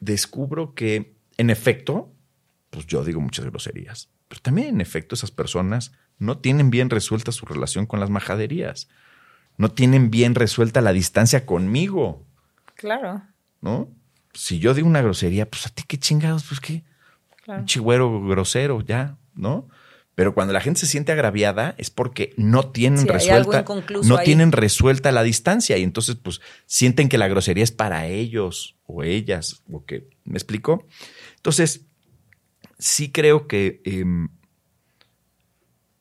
[0.00, 2.12] descubro que, en efecto,
[2.70, 7.32] pues yo digo muchas groserías, pero también, en efecto, esas personas no tienen bien resuelta
[7.32, 8.88] su relación con las majaderías.
[9.56, 12.26] No tienen bien resuelta la distancia conmigo.
[12.74, 13.22] Claro.
[13.60, 13.88] ¿No?
[14.34, 16.84] Si yo digo una grosería, pues a ti qué chingados, pues qué.
[17.42, 17.60] Claro.
[17.60, 19.68] Un chigüero grosero, ya, ¿no?
[20.18, 23.64] Pero cuando la gente se siente agraviada es porque no tienen Sí, resuelta,
[24.02, 24.24] no ahí.
[24.24, 29.04] tienen resuelta la distancia y entonces pues sienten que la grosería es para ellos o
[29.04, 30.84] ellas o que me explico.
[31.36, 31.82] Entonces
[32.80, 34.30] sí creo que em,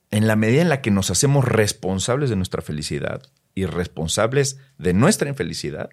[0.09, 3.21] en la medida en la que nos hacemos responsables de nuestra felicidad
[3.53, 5.91] y responsables de nuestra infelicidad,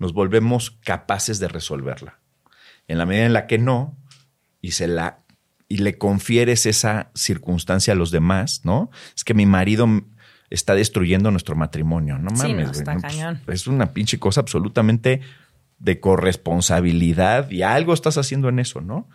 [0.00, 2.18] nos volvemos capaces de resolverla.
[2.88, 3.96] En la medida en la que no,
[4.60, 5.22] y se la
[5.70, 8.90] y le confieres esa circunstancia a los demás, ¿no?
[9.14, 9.86] Es que mi marido
[10.50, 12.18] está destruyendo nuestro matrimonio.
[12.18, 15.20] No Sí, mames, no, güey, pues, es una pinche cosa absolutamente
[15.78, 19.08] de corresponsabilidad y algo estás haciendo en eso, ¿no?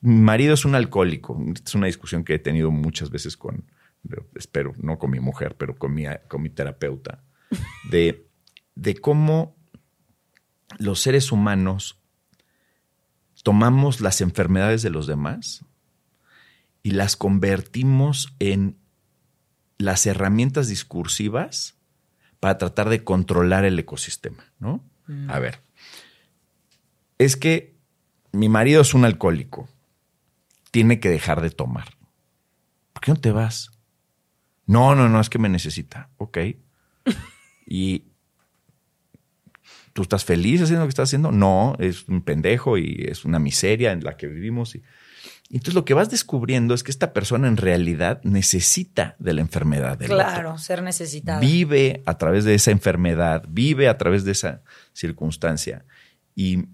[0.00, 1.40] Mi marido es un alcohólico.
[1.64, 3.70] Es una discusión que he tenido muchas veces con,
[4.34, 7.22] espero, no con mi mujer, pero con mi, con mi terapeuta,
[7.88, 8.26] de,
[8.74, 9.56] de cómo
[10.78, 12.00] los seres humanos
[13.44, 15.64] tomamos las enfermedades de los demás
[16.82, 18.78] y las convertimos en
[19.78, 21.76] las herramientas discursivas
[22.38, 24.84] para tratar de controlar el ecosistema, ¿no?
[25.28, 25.60] A ver,
[27.18, 27.74] es que
[28.32, 29.68] mi marido es un alcohólico,
[30.70, 31.96] tiene que dejar de tomar.
[32.92, 33.72] ¿Por qué no te vas?
[34.66, 36.10] No, no, no, es que me necesita.
[36.16, 36.38] Ok.
[37.72, 38.02] Y
[39.92, 41.30] tú estás feliz haciendo lo que estás haciendo.
[41.30, 44.74] No, es un pendejo y es una miseria en la que vivimos.
[44.74, 44.82] Y
[45.56, 49.98] entonces lo que vas descubriendo es que esta persona en realidad necesita de la enfermedad
[49.98, 51.40] del otro Claro, ser necesitada.
[51.40, 55.84] vive a través de esa enfermedad, vive a través de esa circunstancia.
[56.36, 56.66] Y,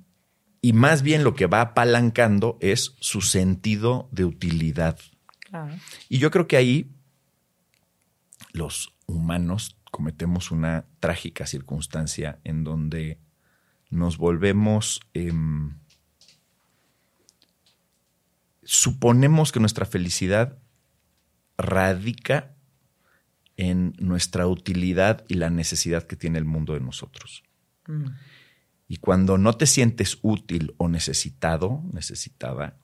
[0.60, 4.98] y más bien lo que va apalancando es su sentido de utilidad.
[5.40, 5.74] Claro.
[6.10, 6.90] Y yo creo que ahí
[8.52, 13.18] los humanos cometemos una trágica circunstancia en donde
[13.88, 15.00] nos volvemos...
[15.14, 15.78] em,
[18.66, 20.58] suponemos que nuestra felicidad
[21.56, 22.54] radica
[23.56, 27.42] en nuestra utilidad y la necesidad que tiene el mundo de nosotros.
[27.86, 28.08] Mm.
[28.88, 32.76] Y cuando no te sientes útil o necesitado, necesitada,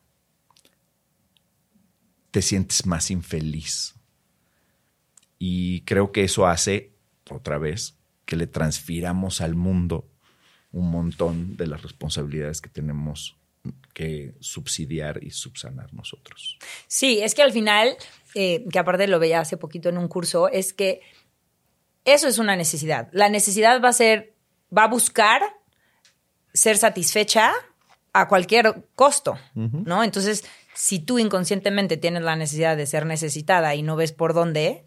[2.30, 3.94] te sientes más infeliz.
[5.38, 6.94] Y creo que eso hace,
[7.30, 10.08] otra vez, que le transfiramos al mundo
[10.70, 13.36] un montón de las responsabilidades que tenemos
[13.94, 16.58] que subsidiar y subsanar nosotros.
[16.86, 17.96] Sí, es que al final,
[18.34, 21.00] eh, que aparte lo veía hace poquito en un curso, es que
[22.04, 23.08] eso es una necesidad.
[23.12, 24.34] La necesidad va a ser,
[24.76, 25.42] va a buscar
[26.52, 27.52] ser satisfecha
[28.12, 30.04] a cualquier costo, ¿no?
[30.04, 30.44] Entonces,
[30.74, 34.84] si tú inconscientemente tienes la necesidad de ser necesitada y no ves por dónde,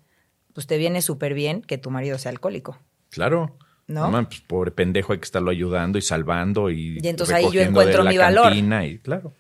[0.53, 2.77] pues te viene súper bien que tu marido sea alcohólico.
[3.09, 3.57] Claro.
[3.87, 4.09] ¿No?
[4.09, 7.61] man, pues, pobre pendejo hay que estarlo ayudando y salvando y, Y entonces ahí yo
[7.61, 8.51] encuentro mi valor.
[8.55, 9.33] Y, claro.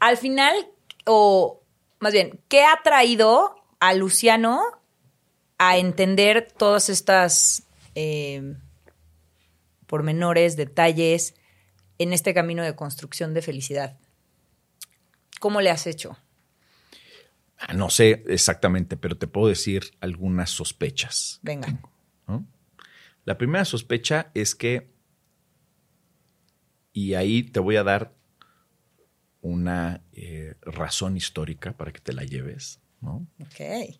[0.00, 0.54] Al final,
[1.04, 1.62] o
[2.00, 4.62] más bien, ¿qué ha traído a Luciano
[5.58, 8.56] a entender todas estas eh,
[9.86, 11.34] pormenores, detalles
[11.98, 13.98] en este camino de construcción de felicidad?
[15.38, 16.16] ¿Cómo le has hecho?
[17.58, 21.40] Ah, No sé exactamente, pero te puedo decir algunas sospechas.
[21.42, 21.78] Venga.
[23.24, 24.92] La primera sospecha es que,
[26.92, 28.14] y ahí te voy a dar
[29.40, 33.26] una eh, razón histórica para que te la lleves, ¿no?
[33.40, 33.96] Ok.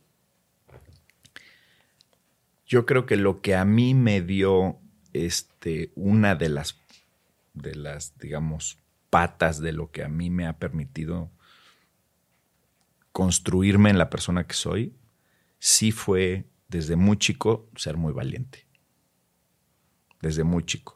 [2.66, 4.81] Yo creo que lo que a mí me dio
[5.12, 6.81] este, una de las,
[7.54, 8.79] de las, digamos,
[9.10, 11.31] patas de lo que a mí me ha permitido
[13.12, 14.96] construirme en la persona que soy,
[15.58, 18.66] sí fue desde muy chico ser muy valiente.
[20.23, 20.94] Desde muy chico.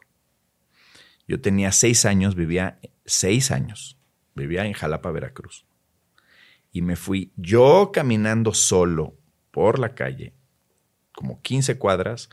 [1.27, 3.99] Yo tenía seis años, vivía seis años,
[4.33, 5.65] vivía en Jalapa, Veracruz.
[6.71, 9.15] Y me fui yo caminando solo
[9.51, 10.33] por la calle
[11.11, 12.29] como 15 cuadras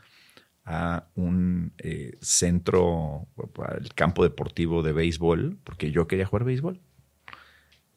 [0.63, 3.27] a un eh, centro,
[3.67, 6.79] al campo deportivo de béisbol, porque yo quería jugar béisbol.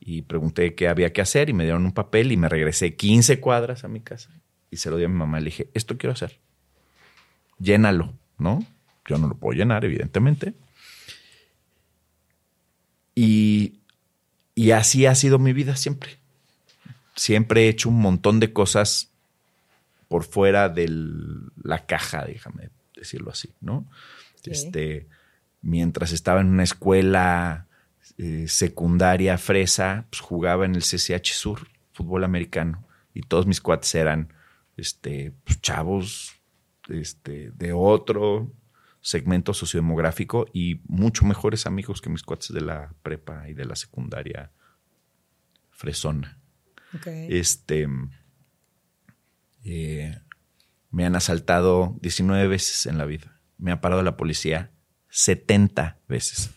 [0.01, 3.40] Y pregunté qué había que hacer y me dieron un papel y me regresé 15
[3.40, 4.30] cuadras a mi casa
[4.70, 5.40] y se lo di a mi mamá.
[5.40, 6.40] Le dije, esto quiero hacer.
[7.59, 8.61] Llénalo, ¿no?
[9.09, 10.54] Yo no lo puedo llenar, evidentemente.
[13.14, 13.80] Y,
[14.54, 16.18] y así ha sido mi vida siempre.
[17.16, 19.11] Siempre he hecho un montón de cosas
[20.06, 20.88] por fuera de
[21.62, 23.86] la caja, déjame decirlo así, ¿no?
[24.44, 25.09] Este,
[25.61, 27.66] mientras estaba en una escuela
[28.18, 33.94] eh, secundaria fresa, pues jugaba en el CCH Sur, fútbol americano, y todos mis cuates
[33.94, 34.32] eran
[34.76, 36.34] este, pues, chavos
[36.88, 38.50] este, de otro
[39.09, 43.74] segmento sociodemográfico y mucho mejores amigos que mis cuates de la prepa y de la
[43.74, 44.52] secundaria
[45.70, 46.38] fresona.
[47.06, 47.88] Este,
[49.64, 50.18] eh,
[50.90, 53.40] me han asaltado 19 veces en la vida.
[53.56, 54.72] Me ha parado la policía
[55.09, 56.50] 70 veces.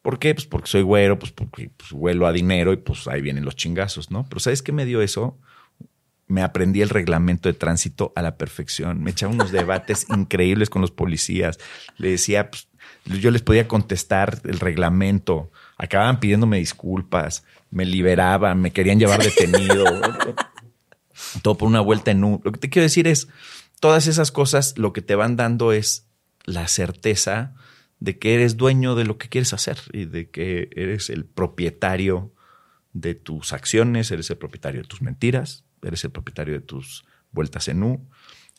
[0.00, 0.34] ¿Por qué?
[0.34, 3.56] Pues porque soy güero, pues porque pues, huelo a dinero y pues ahí vienen los
[3.56, 4.24] chingazos, ¿no?
[4.28, 5.40] Pero ¿sabes qué me dio eso?
[6.28, 9.02] Me aprendí el reglamento de tránsito a la perfección.
[9.02, 11.58] Me echaba unos debates increíbles con los policías.
[11.96, 12.68] Le decía, pues,
[13.04, 15.50] yo les podía contestar el reglamento.
[15.78, 19.84] Acababan pidiéndome disculpas, me liberaban, me querían llevar detenido.
[21.42, 22.40] todo por una vuelta en un.
[22.44, 23.28] Lo que te quiero decir es,
[23.80, 26.06] todas esas cosas lo que te van dando es
[26.44, 27.54] la certeza
[28.00, 32.32] de que eres dueño de lo que quieres hacer y de que eres el propietario
[32.92, 37.68] de tus acciones, eres el propietario de tus mentiras, eres el propietario de tus vueltas
[37.68, 38.08] en U,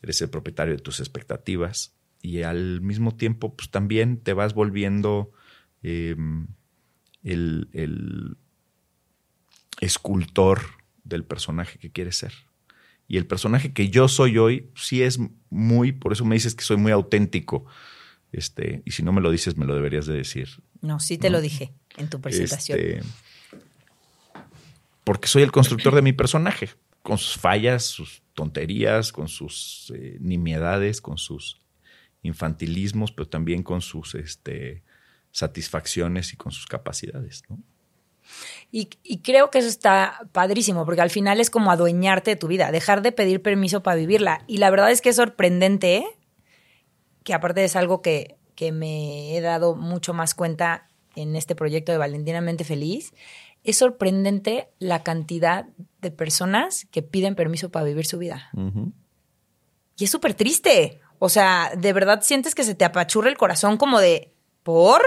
[0.01, 5.31] eres el propietario de tus expectativas y al mismo tiempo pues también te vas volviendo
[5.81, 6.47] em,
[7.23, 8.37] el, el
[9.79, 10.61] escultor
[11.03, 12.33] del personaje que quieres ser.
[13.07, 16.63] Y el personaje que yo soy hoy sí es muy, por eso me dices que
[16.63, 17.65] soy muy auténtico.
[18.31, 20.61] Este, y si no me lo dices, me lo deberías de decir.
[20.81, 22.79] No, sí te lo dije en tu presentación.
[22.79, 23.01] Este,
[25.03, 26.69] porque soy el constructor de mi personaje,
[27.09, 31.59] con sus fallas, sus tonterías, con sus eh, nimiedades, con sus
[32.21, 34.83] infantilismos, pero también con sus este,
[35.31, 37.41] satisfacciones y con sus capacidades.
[38.69, 38.89] Y,
[39.23, 43.01] creo que eso está padrísimo, porque al final es como adueñarte de tu vida, dejar
[43.01, 44.43] de pedir permiso para vivirla.
[44.45, 46.05] Y la verdad es que es sorprendente,
[47.23, 51.91] que aparte es algo que, que me he dado mucho más cuenta en este proyecto
[51.91, 53.15] de Valentinamente Feliz,
[53.69, 55.67] es sorprendente la cantidad
[56.01, 58.49] de personas que piden permiso para vivir su vida.
[59.97, 61.01] Y es súper triste.
[61.19, 65.01] O sea, de verdad sientes que se te apachurra el corazón como de, ¿por?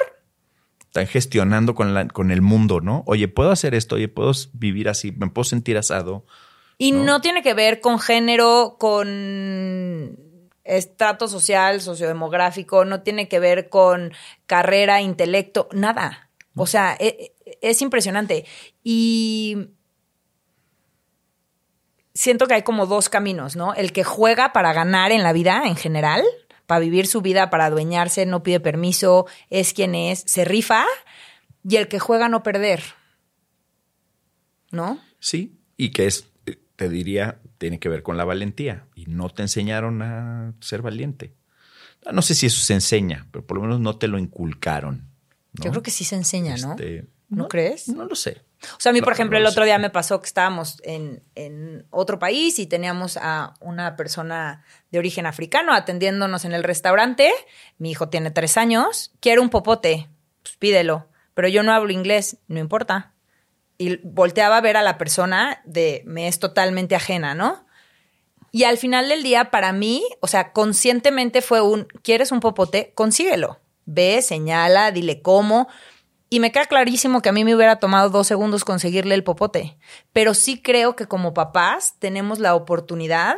[0.92, 3.02] están gestionando con, la, con el mundo, ¿no?
[3.06, 6.26] Oye, puedo hacer esto, oye, puedo vivir así, me puedo sentir asado.
[6.76, 7.22] Y ¿no?
[7.22, 10.18] tiene que ver con género, con
[10.64, 14.12] estrato social, sociodemográfico, no tiene que ver con
[14.46, 16.28] carrera, intelecto, nada.
[16.56, 18.46] O sea, e, e, es, impresionante.
[18.82, 19.68] Y
[22.14, 23.74] siento que hay como dos caminos, ¿no?
[23.74, 26.24] El que juega para ganar en la vida en general
[26.66, 30.86] para vivir su vida, para adueñarse, no pide permiso, es quien es, se rifa,
[31.68, 32.82] y el que juega no perder.
[34.70, 34.98] ¿No?
[35.18, 36.28] Sí, y que es,
[36.76, 41.34] te diría, tiene que ver con la valentía, y no te enseñaron a ser valiente.
[42.10, 45.10] No sé si eso se enseña, pero por lo menos no te lo inculcaron.
[45.52, 46.74] Yo creo que sí se enseña, ¿no?
[47.36, 47.88] ¿No, crees?
[47.88, 48.42] No lo sé.
[48.76, 51.86] O sea, a mí, por ejemplo, el otro día me pasó que estábamos en, en,
[51.90, 57.32] otro país y teníamos a una persona de origen africano atendiéndonos en el restaurante.
[57.78, 59.12] Mi hijo tiene tres años.
[59.20, 60.08] Quiere un popote.
[60.42, 61.08] Pues pídelo.
[61.34, 62.36] Pero yo no hablo inglés.
[62.46, 63.14] No importa.
[63.78, 67.66] Y volteaba a ver a la persona de me es totalmente ajena, ¿no?
[68.52, 72.92] Y al final del día, para mí, o sea, conscientemente fue un, ¿quieres un popote?
[72.94, 73.58] Consíguelo.
[73.86, 75.68] Ve, señala, dile cómo.
[76.32, 79.76] Y me queda clarísimo que a mí me hubiera tomado dos segundos conseguirle el popote.
[80.14, 83.36] Pero sí creo que como papás tenemos la oportunidad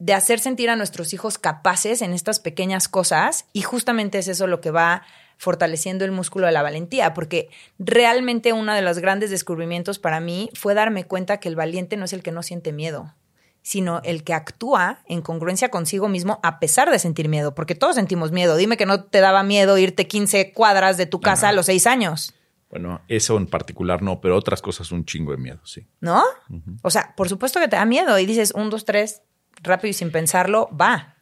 [0.00, 4.48] de hacer sentir a nuestros hijos capaces en estas pequeñas cosas y justamente es eso
[4.48, 5.04] lo que va
[5.36, 10.50] fortaleciendo el músculo de la valentía, porque realmente uno de los grandes descubrimientos para mí
[10.54, 13.14] fue darme cuenta que el valiente no es el que no siente miedo,
[13.62, 17.94] sino el que actúa en congruencia consigo mismo a pesar de sentir miedo, porque todos
[17.94, 18.56] sentimos miedo.
[18.56, 21.86] Dime que no te daba miedo irte 15 cuadras de tu casa a los 6
[21.86, 22.34] años.
[22.72, 25.86] Bueno, eso en particular no, pero otras cosas un chingo de miedo, sí.
[26.00, 26.24] ¿No?
[26.80, 29.22] O sea, por supuesto que te da miedo y dices un, dos, tres,
[29.62, 31.16] rápido y sin pensarlo, va.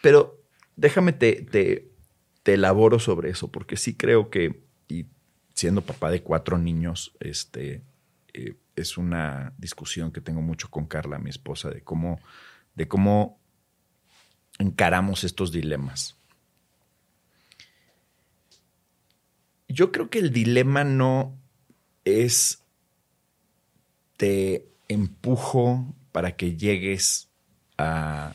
[0.00, 0.40] Pero
[0.76, 5.06] déjame te, te, elaboro sobre eso, porque sí creo que, y
[5.54, 7.82] siendo papá de cuatro niños, este,
[8.32, 12.20] eh, es una discusión que tengo mucho con Carla, mi esposa, de cómo,
[12.74, 13.38] de cómo
[14.58, 16.16] encaramos estos dilemas.
[19.68, 21.38] Yo creo que el dilema no
[22.04, 22.62] es
[24.16, 27.28] te empujo para que llegues
[27.78, 28.34] a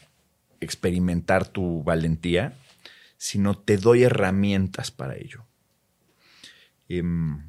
[0.60, 2.58] experimentar tu valentía,
[3.18, 5.46] sino te doy herramientas para ello.
[6.90, 7.47] Em,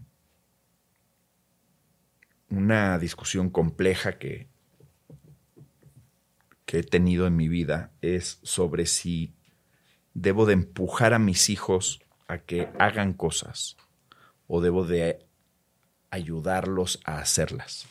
[2.50, 4.48] una discusión compleja que,
[6.64, 9.34] que he tenido en mi vida es sobre si
[10.14, 13.76] debo de empujar a mis hijos a que hagan cosas
[14.46, 15.26] o debo de
[16.10, 17.86] ayudarlos a hacerlas.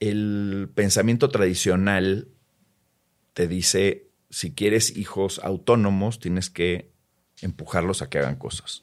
[0.00, 2.28] El pensamiento tradicional
[3.32, 6.92] te dice, si quieres hijos autónomos, tienes que
[7.40, 8.82] empujarlos a que hagan cosas,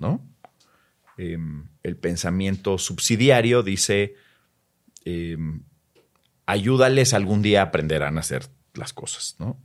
[0.00, 0.26] ¿no?
[1.16, 4.14] Em, el pensamiento subsidiario dice,
[5.04, 5.62] em,
[6.46, 9.58] ayúdales algún día aprenderán a hacer las cosas, ¿no?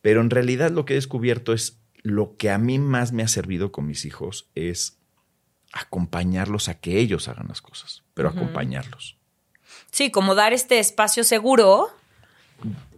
[0.00, 3.28] Pero en realidad lo que he descubierto es lo que a mí más me ha
[3.28, 4.98] servido con mis hijos es
[5.72, 9.16] acompañarlos a que ellos hagan las cosas, pero acompañarlos.
[9.90, 11.88] Sí, como dar este espacio seguro.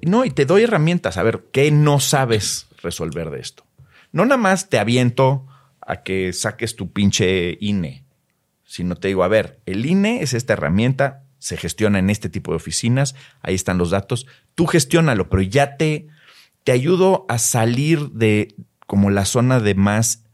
[0.02, 1.16] No, y te doy herramientas.
[1.16, 3.64] A ver, ¿qué no sabes resolver de esto?
[4.12, 5.46] No nada más te aviento
[5.86, 8.04] a que saques tu pinche INE,
[8.64, 12.50] sino te digo, a ver, el INE es esta herramienta, se gestiona en este tipo
[12.50, 16.08] de oficinas, ahí están los datos, tú gestiónalo, pero ya te,
[16.64, 18.54] te ayudo a salir de
[18.86, 20.24] como la zona de más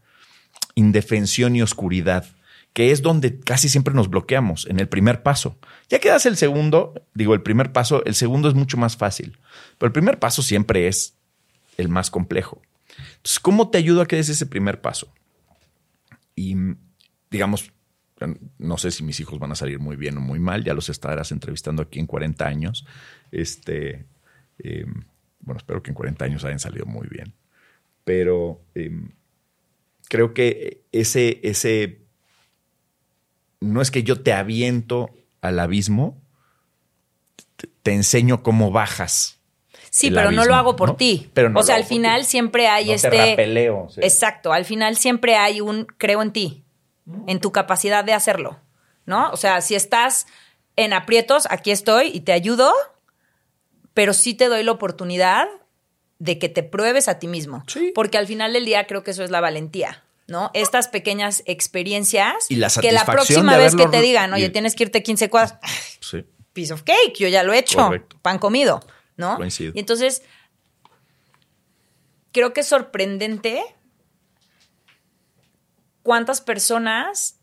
[0.75, 2.25] indefensión y oscuridad,
[2.73, 5.59] que es donde casi siempre nos bloqueamos en el primer paso.
[5.89, 9.37] Ya que das el segundo, digo, el primer paso, el segundo es mucho más fácil,
[9.77, 11.13] pero el primer paso siempre es
[11.77, 12.61] el más complejo.
[13.17, 15.13] Entonces, ¿cómo te ayudo a que des ese primer paso?
[16.35, 16.55] Y
[17.29, 17.71] digamos,
[18.57, 20.89] no sé si mis hijos van a salir muy bien o muy mal, ya los
[20.89, 22.85] estarás entrevistando aquí en 40 años.
[23.31, 24.05] Este,
[24.59, 25.03] em,
[25.39, 27.33] bueno, espero que en 40 años hayan salido muy bien.
[28.03, 29.11] Pero em,
[30.09, 32.01] creo que ese, ese,
[33.59, 35.09] no es que yo te aviento
[35.41, 36.21] al abismo,
[37.81, 39.39] te, enseño cómo bajas.
[39.93, 41.29] Sí, pero no lo hago por ti.
[41.35, 43.33] Pero o sea, al final siempre hay este.
[43.97, 44.51] Exacto.
[44.51, 46.63] Al final siempre hay un creo en ti,
[47.27, 48.59] en tu capacidad de hacerlo.
[49.05, 49.29] ¿No?
[49.29, 50.25] O sea, si estás
[50.77, 52.73] en aprietos, aquí estoy y te ayudo,
[53.93, 55.47] pero sí te doy la oportunidad
[56.17, 57.63] de que te pruebes a ti mismo.
[57.93, 60.03] Porque al final del día creo que eso es la valentía.
[60.25, 60.49] ¿no?
[60.55, 64.85] Estas pequeñas experiencias y la que la próxima vez que te digan, oye, tienes que
[64.85, 65.59] irte 15 cuadras,
[65.99, 66.25] sí.
[66.53, 67.91] piece of cake, yo ya lo he hecho,
[68.23, 68.81] pan comido,
[69.17, 69.37] ¿no?
[69.45, 70.23] Y entonces,
[72.31, 73.63] creo que es sorprendente
[76.01, 77.39] cuántas personas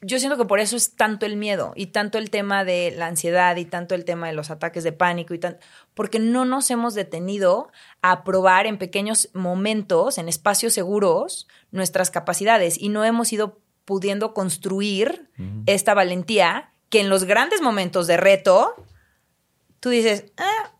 [0.00, 3.06] yo siento que por eso es tanto el miedo y tanto el tema de la
[3.06, 5.58] ansiedad y tanto el tema de los ataques de pánico y tanto,
[5.94, 12.80] porque no nos hemos detenido a probar en pequeños momentos, en espacios seguros, nuestras capacidades
[12.80, 15.30] y no hemos ido pudiendo construir
[15.66, 18.74] esta valentía que en los grandes momentos de reto,
[19.80, 20.72] tú dices, ah,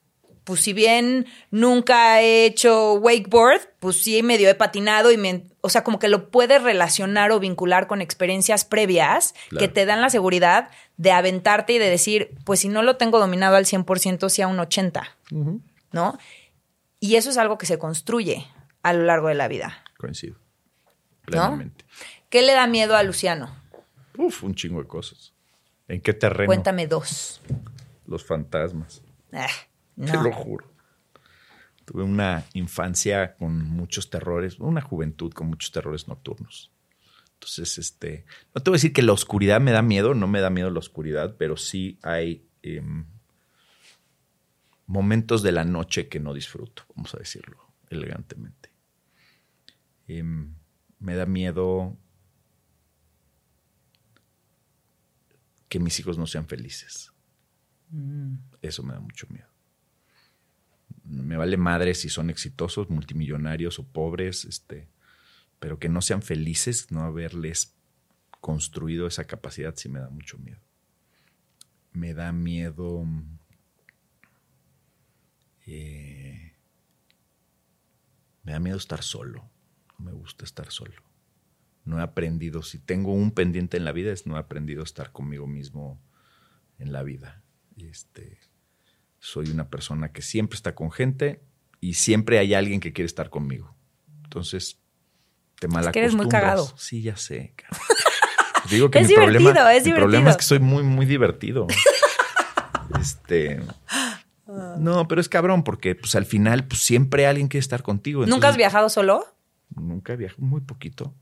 [0.45, 5.69] pues si bien nunca he hecho wakeboard, pues sí medio he patinado y me, o
[5.69, 10.09] sea, como que lo puedes relacionar o vincular con experiencias previas que te dan la
[10.09, 14.41] seguridad de aventarte y de decir, pues si no lo tengo dominado al 100%, sí
[14.41, 15.61] a un 80%,
[15.93, 16.19] ¿no?
[16.99, 18.47] Y eso es algo que se construye
[18.83, 19.85] a lo largo de la vida.
[19.99, 20.37] Coincido.
[21.27, 21.85] Plenamente.
[22.31, 23.55] ¿Qué le da miedo a Luciano?
[24.17, 25.35] Uf, un chingo de cosas.
[25.89, 26.47] ¿En qué terreno?
[26.47, 27.43] Cuéntame dos.
[28.09, 29.03] Los fantasmas.
[29.33, 29.47] Ah.
[29.95, 30.67] Te lo juro.
[31.85, 36.73] Tuve una infancia con muchos terrores, una juventud con muchos terrores nocturnos.
[37.35, 40.41] Entonces, este, no te voy a decir que la oscuridad me da miedo, no me
[40.41, 43.07] da miedo la oscuridad, pero sí hay em,
[44.87, 47.59] momentos de la noche que no disfruto, vamos a decirlo
[47.91, 48.71] elegantemente.
[50.09, 50.55] Em,
[50.99, 51.97] me da miedo
[55.69, 57.13] que mis hijos no sean felices.
[57.91, 58.37] Mm.
[58.63, 59.49] Eso me da mucho miedo
[61.09, 64.89] me vale madre si son exitosos, multimillonarios o pobres, este,
[65.59, 67.75] pero que no sean felices, no haberles
[68.41, 70.61] construido esa capacidad sí me da mucho miedo.
[71.93, 73.05] Me da miedo
[75.67, 76.53] eh,
[78.43, 79.51] me da miedo estar solo.
[79.99, 81.03] No me gusta estar solo.
[81.85, 84.85] No he aprendido, si tengo un pendiente en la vida, es no he aprendido a
[84.85, 86.01] estar conmigo mismo
[86.79, 87.43] en la vida.
[87.85, 88.39] Este,
[89.19, 91.41] soy una persona que siempre está con gente
[91.81, 93.75] y siempre hay alguien que quiere estar conmigo.
[94.25, 94.79] Entonces,
[95.59, 95.87] te malacostumbras.
[95.89, 96.73] Es que eres muy cagado.
[96.77, 97.55] Sí, ya sé.
[98.71, 101.67] Digo que es mi divertido, problema, es mi problema es que soy muy, muy divertido.
[103.01, 103.63] este.
[104.79, 108.27] No, pero es cabrón porque pues al final pues, siempre alguien quiere estar contigo.
[108.27, 109.25] ¿Nunca has viajado solo?
[109.75, 111.15] Nunca he viajado, muy poquito.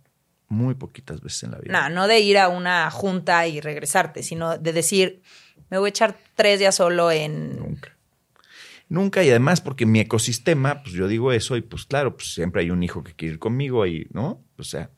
[0.49, 1.89] Muy poquitas veces en la vida.
[1.89, 5.23] No, no de ir a una junta y regresarte, sino de decir,
[5.71, 7.59] me voy a echar tres días solo en...
[7.59, 7.97] Nunca.
[8.89, 12.63] Nunca, y además porque mi ecosistema, pues yo digo eso, y pues claro, pues siempre
[12.63, 14.45] hay un hijo que quiere ir conmigo, y, ¿no?
[14.57, 14.91] O sea,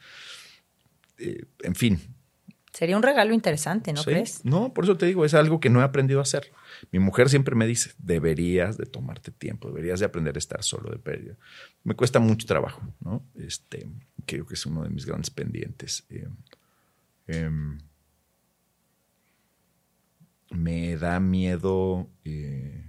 [1.19, 1.99] eh, en fin.
[2.79, 4.11] Sería un regalo interesante, ¿no Sí.
[4.11, 4.45] crees?
[4.45, 6.53] No, por eso te digo, es algo que no he aprendido a hacer.
[6.93, 10.89] Mi mujer siempre me dice, deberías de tomarte tiempo, deberías de aprender a estar solo.
[10.93, 11.35] De
[11.83, 13.25] me cuesta mucho trabajo, ¿no?
[13.35, 13.91] Este,
[14.27, 16.05] creo que es uno de mis grandes pendientes.
[16.09, 16.29] Eh,
[17.27, 17.79] em,
[20.53, 22.09] me da miedo.
[22.25, 22.85] eh,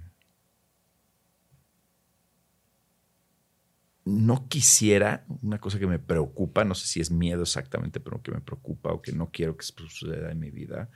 [4.10, 8.32] no quisiera, una cosa que me preocupa, no sé si es miedo exactamente, pero que
[8.32, 10.90] me preocupa o que no quiero que suceda en mi vida,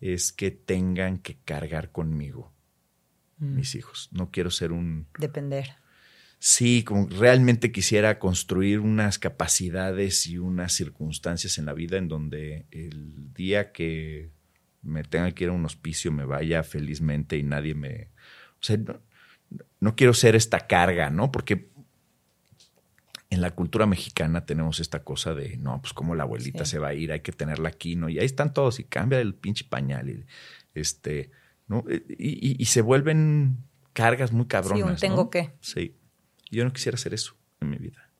[0.00, 2.54] es que tengan que cargar conmigo
[3.38, 3.56] Mm.
[3.56, 4.08] mis hijos.
[4.12, 5.06] No quiero ser un...
[5.18, 5.76] Depender.
[6.38, 12.66] Sí, como realmente quisiera construir unas capacidades y unas circunstancias en la vida en donde
[12.70, 14.30] el día que
[14.82, 18.10] me tenga que ir a un hospicio me vaya felizmente y nadie me...
[18.60, 19.00] O sea, no,
[19.80, 21.32] no quiero ser esta carga, ¿no?
[21.32, 21.70] Porque
[23.34, 26.72] en la cultura mexicana tenemos esta cosa de, no, pues como la abuelita Sí.
[26.72, 28.08] se va a ir, hay que tenerla aquí, ¿no?
[28.08, 30.24] Y ahí están todos y cambia el pinche pañal y
[30.74, 31.30] este,
[31.68, 31.84] ¿no?
[31.88, 33.58] Y, y- y se vuelven
[33.92, 34.78] cargas muy cabronas.
[35.00, 35.30] Sí, un tengo ¿no?
[35.30, 35.52] que.
[35.60, 35.96] Sí.
[36.50, 38.10] Yo no quisiera hacer eso en mi vida.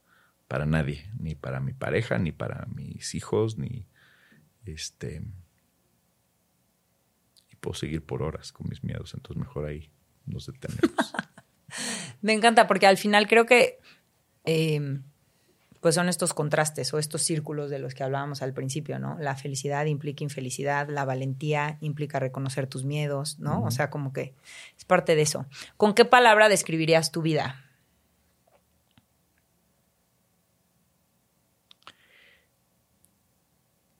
[0.49, 1.11] Para nadie.
[1.19, 3.87] Ni para mi pareja, ni para mis hijos, ni
[4.65, 5.23] este.
[7.51, 9.15] Y puedo seguir por horas con mis miedos.
[9.15, 9.91] Entonces mejor ahí
[10.27, 10.83] nos detenemos.
[12.23, 13.79] Me encanta porque al final creo que
[14.45, 15.01] eh,
[15.84, 19.18] pues son estos contrastes o estos círculos de los que hablábamos al principio, ¿no?
[19.20, 23.62] La felicidad implica infelicidad, la valentía implica reconocer tus miedos, ¿no?
[23.62, 24.32] O sea, como que
[24.78, 25.45] es parte de eso.
[25.76, 27.66] ¿Con qué palabra describirías tu vida?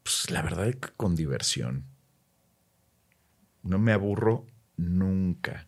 [0.05, 1.85] Pues la verdad es que con diversión.
[3.63, 4.47] No me aburro
[4.79, 5.67] nunca.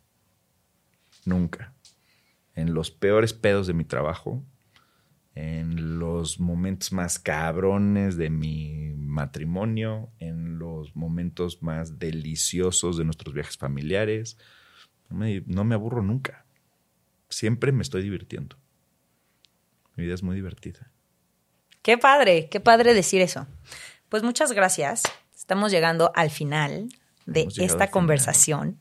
[1.27, 1.75] Nunca.
[2.55, 4.43] En los peores pedos de mi trabajo,
[5.37, 13.35] en los momentos más cabrones de mi matrimonio, en los momentos más deliciosos de nuestros
[13.35, 14.39] viajes familiares.
[15.11, 16.47] No me, no me aburro nunca.
[17.29, 18.57] Siempre me estoy divirtiendo.
[19.95, 20.91] Mi vida es muy divertida.
[21.83, 23.47] Qué padre, qué padre decir eso.
[24.09, 25.03] Pues muchas gracias.
[25.37, 26.89] Estamos llegando al final
[27.27, 27.91] de esta final.
[27.91, 28.79] conversación.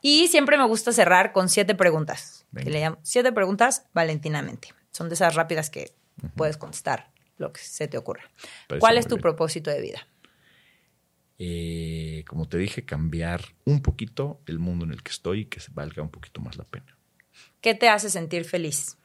[0.00, 2.46] Y siempre me gusta cerrar con siete preguntas.
[2.56, 4.75] Que le llamo siete preguntas valentinamente.
[4.96, 5.92] Son de esas rápidas que
[6.36, 8.22] puedes contestar lo que se te ocurra.
[8.66, 9.20] Parece ¿Cuál es tu bien.
[9.22, 10.08] propósito de vida?
[11.38, 15.60] eh, como te dije, cambiar un poquito el mundo en el que estoy y que
[15.72, 16.96] valga un poquito más la pena.
[17.60, 18.96] ¿Qué te hace sentir feliz?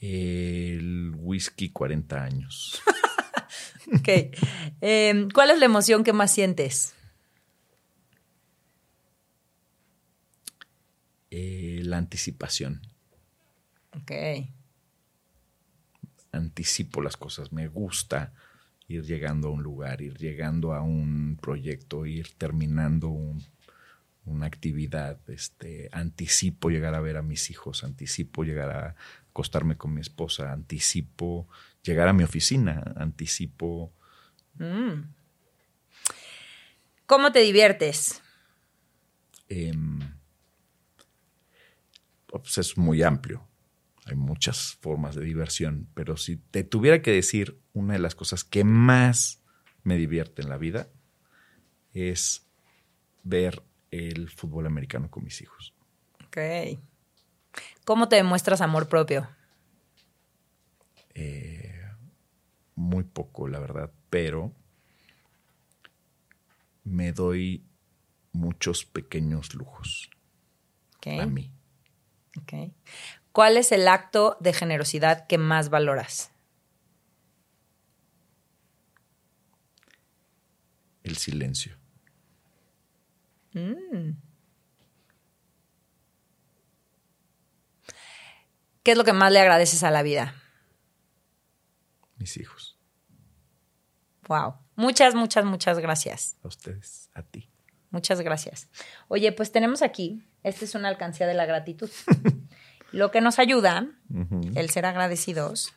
[0.00, 2.80] El whisky 40 años.
[3.94, 4.08] Ok.
[4.80, 6.94] Eh, ¿Cuál es la emoción que más sientes?
[11.30, 12.80] Eh, la anticipación.
[13.96, 14.12] Ok.
[16.32, 17.52] Anticipo las cosas.
[17.52, 18.32] Me gusta
[18.88, 23.42] ir llegando a un lugar, ir llegando a un proyecto, ir terminando un-
[24.24, 25.18] una actividad.
[25.28, 28.96] Este, anticipo llegar a ver a mis hijos, anticipo llegar a
[29.30, 31.48] acostarme con mi esposa, anticipo
[31.82, 33.92] llegar a mi oficina, anticipo
[34.58, 35.04] Mm.
[37.06, 38.22] ¿Cómo te diviertes?
[39.48, 39.98] em,
[42.26, 43.46] pues es muy amplio.
[44.06, 48.44] Hay muchas formas de diversión, pero si te tuviera que decir una de las cosas
[48.44, 49.42] que más
[49.84, 50.88] me divierte en la vida
[51.92, 52.46] es
[53.22, 55.74] ver el fútbol americano con mis hijos.
[56.26, 56.38] Ok.
[57.84, 59.28] ¿Cómo te demuestras amor propio?
[61.14, 61.80] Eh,
[62.74, 64.52] muy poco, la verdad, pero
[66.84, 67.64] me doy
[68.32, 70.10] muchos pequeños lujos
[71.06, 71.50] a mí.
[72.40, 72.72] ok.
[73.32, 76.30] ¿Cuál es el acto de generosidad que más valoras?
[81.02, 81.76] El silencio.
[88.82, 90.34] ¿Qué es lo que más le agradeces a la vida?
[92.16, 92.78] Mis hijos.
[94.28, 94.56] Wow.
[94.76, 96.36] Muchas, muchas, muchas gracias.
[96.42, 97.50] A ustedes, a ti.
[97.90, 98.68] Muchas gracias.
[99.08, 101.90] Oye, pues tenemos aquí, esta es una alcancía de la gratitud.
[102.92, 103.88] Lo que nos ayuda,
[104.54, 105.72] el ser agradecidos,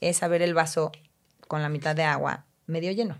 [0.00, 0.92] es saber el vaso
[1.48, 3.18] con la mitad de agua medio lleno.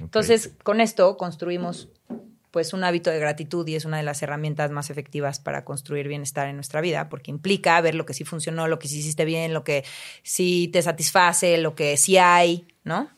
[0.00, 1.88] Entonces, con esto construimos
[2.50, 6.08] pues un hábito de gratitud y es una de las herramientas más efectivas para construir
[6.08, 9.24] bienestar en nuestra vida, porque implica ver lo que sí funcionó, lo que sí hiciste
[9.24, 9.84] bien, lo que
[10.22, 13.10] sí te satisface, lo que sí hay, ¿no?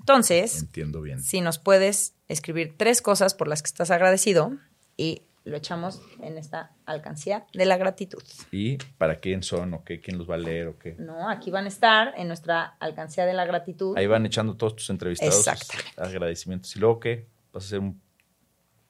[0.00, 1.22] Entonces, Entiendo bien.
[1.22, 4.52] si nos puedes escribir tres cosas por las que estás agradecido
[4.96, 8.22] y lo echamos en esta alcancía de la gratitud.
[8.52, 10.00] ¿Y para quién son o qué?
[10.00, 10.94] ¿Quién los va a leer o qué?
[10.98, 13.96] No, aquí van a estar en nuestra alcancía de la gratitud.
[13.96, 15.90] Ahí van echando todos tus entrevistados Exactamente.
[16.00, 16.74] agradecimientos.
[16.76, 17.26] ¿Y luego qué?
[17.52, 18.00] ¿Vas a hacer un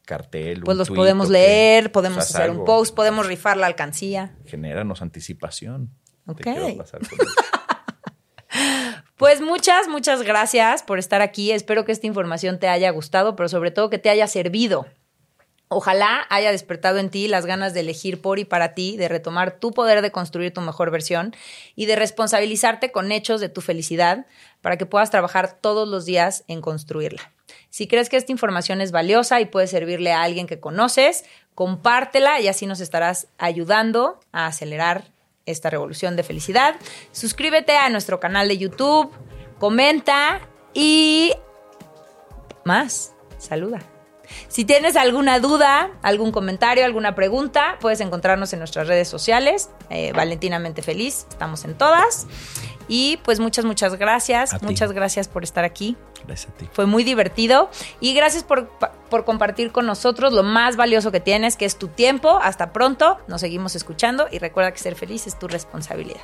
[0.04, 0.62] cartel?
[0.62, 1.32] Pues un los tuit podemos qué?
[1.34, 4.36] leer, podemos Haz hacer un post, podemos rifar la alcancía.
[4.46, 5.90] Genéranos anticipación.
[6.26, 6.46] Ok.
[6.46, 7.34] a pasar con eso.
[9.16, 11.50] Pues muchas, muchas gracias por estar aquí.
[11.50, 14.86] Espero que esta información te haya gustado, pero sobre todo que te haya servido.
[15.68, 19.52] Ojalá haya despertado en ti las ganas de elegir por y para ti, de retomar
[19.52, 21.34] tu poder de construir tu mejor versión
[21.76, 24.26] y de responsabilizarte con hechos de tu felicidad
[24.62, 27.32] para que puedas trabajar todos los días en construirla.
[27.70, 32.40] Si crees que esta información es valiosa y puede servirle a alguien que conoces, compártela
[32.40, 35.04] y así nos estarás ayudando a acelerar
[35.44, 36.76] esta revolución de felicidad.
[37.12, 39.10] Suscríbete a nuestro canal de YouTube,
[39.58, 40.40] comenta
[40.74, 41.32] y
[42.64, 43.80] más, saluda.
[44.48, 49.70] Si tienes alguna duda, algún comentario, alguna pregunta, puedes encontrarnos en nuestras redes sociales.
[49.90, 52.26] Eh, Valentinamente Feliz, estamos en todas.
[52.88, 54.54] Y pues muchas, muchas gracias.
[54.54, 54.66] A ti.
[54.66, 55.96] Muchas gracias por estar aquí.
[56.26, 56.68] Gracias a ti.
[56.72, 57.70] Fue muy divertido.
[58.00, 58.68] Y gracias por,
[59.10, 62.38] por compartir con nosotros lo más valioso que tienes, que es tu tiempo.
[62.42, 63.18] Hasta pronto.
[63.28, 66.22] Nos seguimos escuchando y recuerda que ser feliz es tu responsabilidad.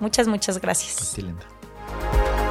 [0.00, 1.12] Muchas, muchas gracias.
[1.12, 2.49] A ti, linda.